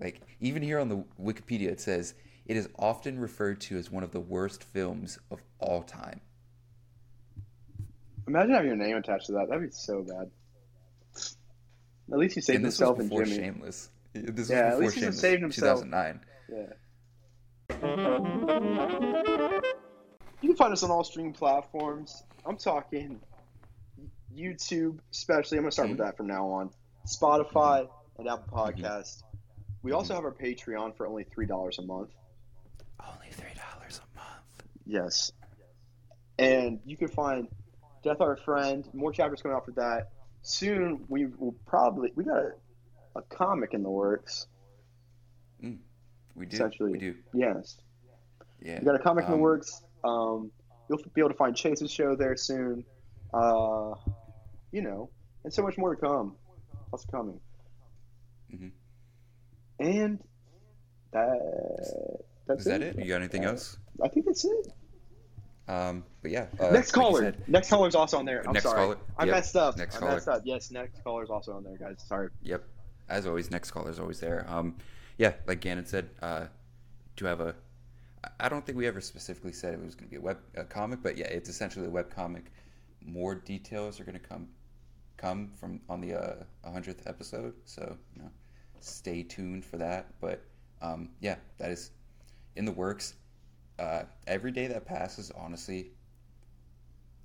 [0.00, 2.14] like even here on the Wikipedia it says
[2.46, 6.20] it is often referred to as one of the worst films of all time.
[8.26, 9.48] Imagine having your name attached to that.
[9.48, 10.30] That'd be so bad.
[12.12, 13.36] At least he saved and this himself was and Jimmy.
[13.36, 13.90] Shameless.
[14.12, 15.20] This Yeah, at before least he Shameless.
[15.20, 15.82] saved himself.
[15.82, 16.20] 2009.
[16.52, 16.72] Yeah.
[20.42, 22.22] You can find us on all streaming platforms.
[22.44, 23.20] I'm talking
[24.36, 25.58] YouTube, especially.
[25.58, 26.06] I'm going to start with mm-hmm.
[26.06, 26.70] that from now on.
[27.06, 27.88] Spotify
[28.18, 28.84] and Apple mm-hmm.
[28.84, 29.22] Podcast.
[29.84, 32.10] We also have our Patreon for only $3 a month.
[33.06, 34.68] Only three dollars a month.
[34.86, 35.30] Yes.
[36.38, 37.48] And you can find
[38.02, 40.08] Death Our Friend, more chapters coming out for that.
[40.40, 42.52] Soon we will probably we got a,
[43.16, 44.46] a comic in the works.
[46.36, 46.54] We do.
[46.56, 46.92] Essentially.
[46.92, 47.14] We do.
[47.32, 47.76] Yes.
[48.60, 48.78] Yeah.
[48.80, 49.82] We got a comic in the Um, works.
[50.02, 50.50] Um,
[50.88, 52.84] you'll be able to find Chase's show there soon.
[53.32, 53.94] Uh,
[54.72, 55.10] you know,
[55.44, 56.34] and so much more to come.
[56.90, 57.38] What's coming?
[58.52, 58.72] Mhm.
[59.80, 60.18] And
[61.12, 62.98] that that's Is that it?
[62.98, 63.78] You got anything Uh, else?
[64.02, 64.66] I think that's it.
[65.66, 66.46] Um, but yeah.
[66.60, 67.20] Uh, next like caller.
[67.22, 68.42] said- next caller's also on there.
[68.46, 68.76] I'm Next sorry.
[68.78, 68.98] caller.
[69.16, 69.34] I Yep.
[69.34, 69.76] messed up.
[69.78, 70.12] Next I caller.
[70.12, 70.42] messed up.
[70.44, 72.02] Yes, next caller's also on there, guys.
[72.06, 72.28] Sorry.
[72.42, 72.62] Yep.
[73.08, 74.44] As always, next caller is always there.
[74.48, 74.76] Um,
[75.16, 76.46] yeah, like Gannon said, uh,
[77.16, 77.54] to have a.
[78.40, 80.64] I don't think we ever specifically said it was going to be a web a
[80.64, 82.50] comic, but yeah, it's essentially a web comic.
[83.02, 84.48] More details are going to come
[85.16, 88.30] come from on the uh, 100th episode, so you know,
[88.80, 90.06] stay tuned for that.
[90.20, 90.44] But
[90.82, 91.90] um, yeah, that is
[92.56, 93.14] in the works.
[93.78, 95.90] Uh, every day that passes, honestly,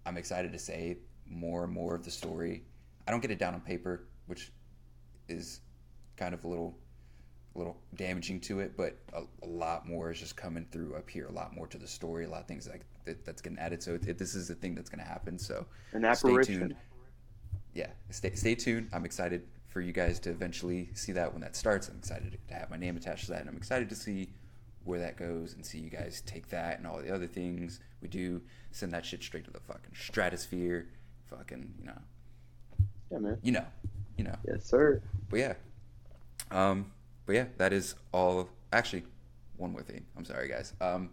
[0.06, 0.98] I'm excited to say
[1.28, 2.64] more and more of the story.
[3.08, 4.52] I don't get it down on paper, which
[5.28, 5.62] is
[6.18, 6.78] kind of a little
[7.56, 11.10] a little damaging to it, but a, a lot more is just coming through up
[11.10, 11.28] here.
[11.28, 12.26] A lot more to the story.
[12.26, 13.82] A lot of things like that, that's getting added.
[13.82, 15.38] So it, this is the thing that's going to happen.
[15.40, 16.76] So An stay tuned.
[17.74, 18.90] Yeah, stay stay tuned.
[18.94, 21.88] I'm excited for you guys to eventually see that when that starts.
[21.88, 24.30] I'm excited to have my name attached to that, and I'm excited to see
[24.84, 28.08] where that goes and see you guys take that and all the other things we
[28.08, 28.42] do.
[28.72, 30.88] Send that shit straight to the fucking stratosphere.
[31.30, 31.98] Fucking, you know,
[33.12, 33.38] Yeah, man.
[33.44, 33.66] you know,
[34.18, 34.36] you know.
[34.48, 35.02] Yes, sir.
[35.30, 35.54] But yeah,
[36.52, 36.92] um,
[37.26, 38.40] but yeah, that is all.
[38.42, 39.04] Of, Actually,
[39.58, 40.06] one more thing.
[40.18, 40.74] I'm sorry, guys.
[40.82, 41.10] Um,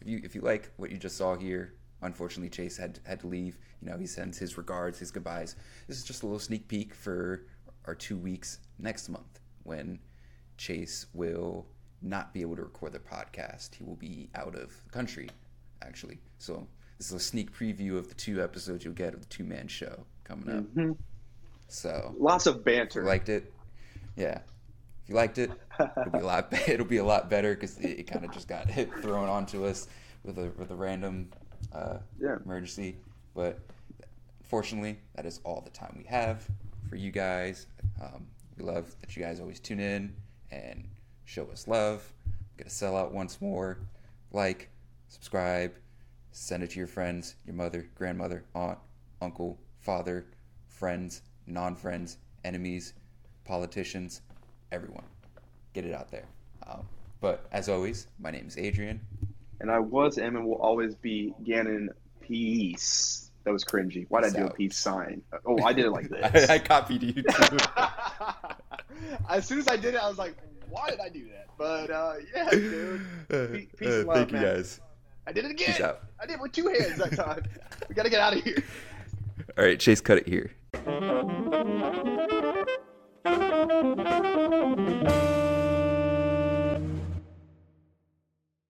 [0.00, 3.26] if you if you like what you just saw here, unfortunately Chase had had to
[3.26, 3.58] leave.
[3.82, 5.54] You know, he sends his regards, his goodbyes.
[5.86, 7.46] This is just a little sneak peek for
[7.88, 9.98] our two weeks next month when
[10.58, 11.66] Chase will
[12.02, 13.74] not be able to record the podcast.
[13.74, 15.28] He will be out of the country,
[15.82, 16.18] actually.
[16.38, 16.66] So
[16.98, 19.66] this is a sneak preview of the two episodes you'll get of the two man
[19.68, 20.64] show coming up.
[20.74, 20.96] Mhm.
[21.68, 23.04] So Lots of banter.
[23.04, 23.52] liked it,
[24.16, 24.40] yeah.
[25.02, 25.50] If you liked it,
[25.80, 26.52] it'll be a lot.
[26.68, 29.64] It'll be a lot better because it, it kind of just got hit, thrown onto
[29.64, 29.88] us
[30.22, 31.30] with a with a random
[31.72, 32.36] uh, Yeah.
[32.44, 32.98] emergency.
[33.34, 33.58] But
[34.42, 36.46] fortunately, that is all the time we have
[36.88, 37.66] for you guys.
[38.00, 40.14] Um, we love that you guys always tune in
[40.50, 40.84] and
[41.24, 42.12] show us love.
[42.56, 43.78] gonna sell out once more.
[44.32, 44.68] Like,
[45.08, 45.72] subscribe,
[46.32, 48.78] send it to your friends, your mother, grandmother, aunt,
[49.20, 50.26] uncle, father,
[50.68, 52.94] friends, non friends, enemies,
[53.44, 54.22] politicians,
[54.72, 55.04] everyone.
[55.72, 56.26] Get it out there.
[56.66, 56.86] Um,
[57.20, 59.00] but as always, my name is Adrian.
[59.60, 61.90] and I was am and will always be Gannon
[62.20, 63.27] Peace.
[63.48, 64.04] That was cringy.
[64.10, 65.22] Why'd I Peace do a peace sign?
[65.46, 66.50] Oh, I did it like I, this.
[66.50, 67.58] I copied you too.
[69.30, 70.36] as soon as I did it, I was like,
[70.68, 71.46] why did I do that?
[71.56, 73.00] But uh, yeah, dude.
[73.30, 74.82] Pe- peace and love, thank you guys.
[75.26, 75.80] I did it again.
[75.80, 76.02] Out.
[76.20, 77.42] I did it with two hands that time.
[77.88, 78.62] we got to get out of here.
[79.56, 80.52] All right, Chase, cut it here.